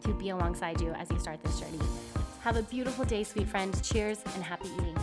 to 0.08 0.14
be 0.14 0.30
alongside 0.30 0.82
you 0.82 0.92
as 0.94 1.10
you 1.12 1.20
start 1.20 1.44
this 1.44 1.60
journey. 1.60 1.80
Have 2.42 2.58
a 2.58 2.64
beautiful 2.64 3.06
day, 3.06 3.24
sweet 3.24 3.48
friend. 3.48 3.78
Cheers 3.84 4.20
and 4.34 4.44
happy 4.44 4.70
eating. 4.80 4.98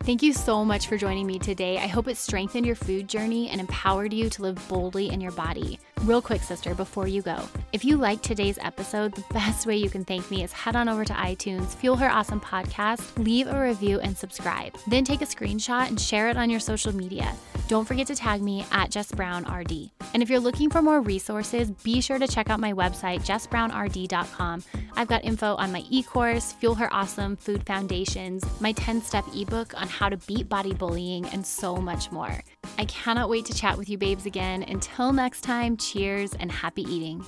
Thank 0.00 0.22
you 0.22 0.32
so 0.32 0.64
much 0.64 0.86
for 0.86 0.96
joining 0.96 1.26
me 1.26 1.38
today. 1.38 1.78
I 1.78 1.86
hope 1.86 2.08
it 2.08 2.16
strengthened 2.16 2.64
your 2.64 2.76
food 2.76 3.08
journey 3.08 3.50
and 3.50 3.60
empowered 3.60 4.12
you 4.12 4.30
to 4.30 4.42
live 4.42 4.68
boldly 4.68 5.10
in 5.10 5.20
your 5.20 5.32
body. 5.32 5.78
Real 6.02 6.22
quick, 6.22 6.42
sister, 6.42 6.74
before 6.74 7.08
you 7.08 7.20
go, 7.20 7.36
if 7.72 7.84
you 7.84 7.96
liked 7.96 8.22
today's 8.22 8.58
episode, 8.62 9.12
the 9.14 9.24
best 9.32 9.66
way 9.66 9.76
you 9.76 9.90
can 9.90 10.04
thank 10.04 10.30
me 10.30 10.44
is 10.44 10.52
head 10.52 10.76
on 10.76 10.88
over 10.88 11.04
to 11.04 11.12
iTunes, 11.12 11.74
Fuel 11.76 11.96
Her 11.96 12.08
Awesome 12.08 12.40
Podcast, 12.40 13.16
leave 13.16 13.48
a 13.48 13.60
review, 13.60 13.98
and 13.98 14.16
subscribe. 14.16 14.76
Then 14.86 15.04
take 15.04 15.20
a 15.22 15.26
screenshot 15.26 15.88
and 15.88 16.00
share 16.00 16.28
it 16.28 16.36
on 16.36 16.48
your 16.48 16.60
social 16.60 16.94
media. 16.94 17.34
Don't 17.66 17.88
forget 17.88 18.06
to 18.06 18.14
tag 18.14 18.40
me 18.40 18.64
at 18.70 18.90
Jess 18.90 19.10
Brown 19.10 19.42
RD. 19.52 19.90
And 20.14 20.22
if 20.22 20.30
you're 20.30 20.38
looking 20.38 20.70
for 20.70 20.80
more 20.80 21.00
resources, 21.00 21.70
be 21.70 22.00
sure 22.00 22.20
to 22.20 22.28
check 22.28 22.50
out 22.50 22.60
my 22.60 22.72
website, 22.72 23.26
jessbrownrd.com. 23.26 24.62
I've 24.94 25.08
got 25.08 25.24
info 25.24 25.56
on 25.56 25.72
my 25.72 25.82
e 25.90 26.04
course, 26.04 26.52
Fuel 26.52 26.76
Her 26.76 26.92
Awesome 26.94 27.34
Food 27.36 27.66
Foundations, 27.66 28.44
my 28.60 28.70
10 28.72 29.02
step 29.02 29.24
ebook 29.34 29.78
on 29.80 29.88
how 29.88 30.08
to 30.08 30.16
beat 30.18 30.48
body 30.48 30.72
bullying, 30.72 31.26
and 31.26 31.44
so 31.44 31.76
much 31.76 32.12
more. 32.12 32.44
I 32.78 32.84
cannot 32.86 33.28
wait 33.28 33.44
to 33.46 33.54
chat 33.54 33.78
with 33.78 33.88
you, 33.88 33.98
babes, 33.98 34.26
again. 34.26 34.62
Until 34.62 35.12
next 35.12 35.42
time, 35.42 35.76
cheers 35.76 36.34
and 36.34 36.50
happy 36.50 36.82
eating. 36.82 37.24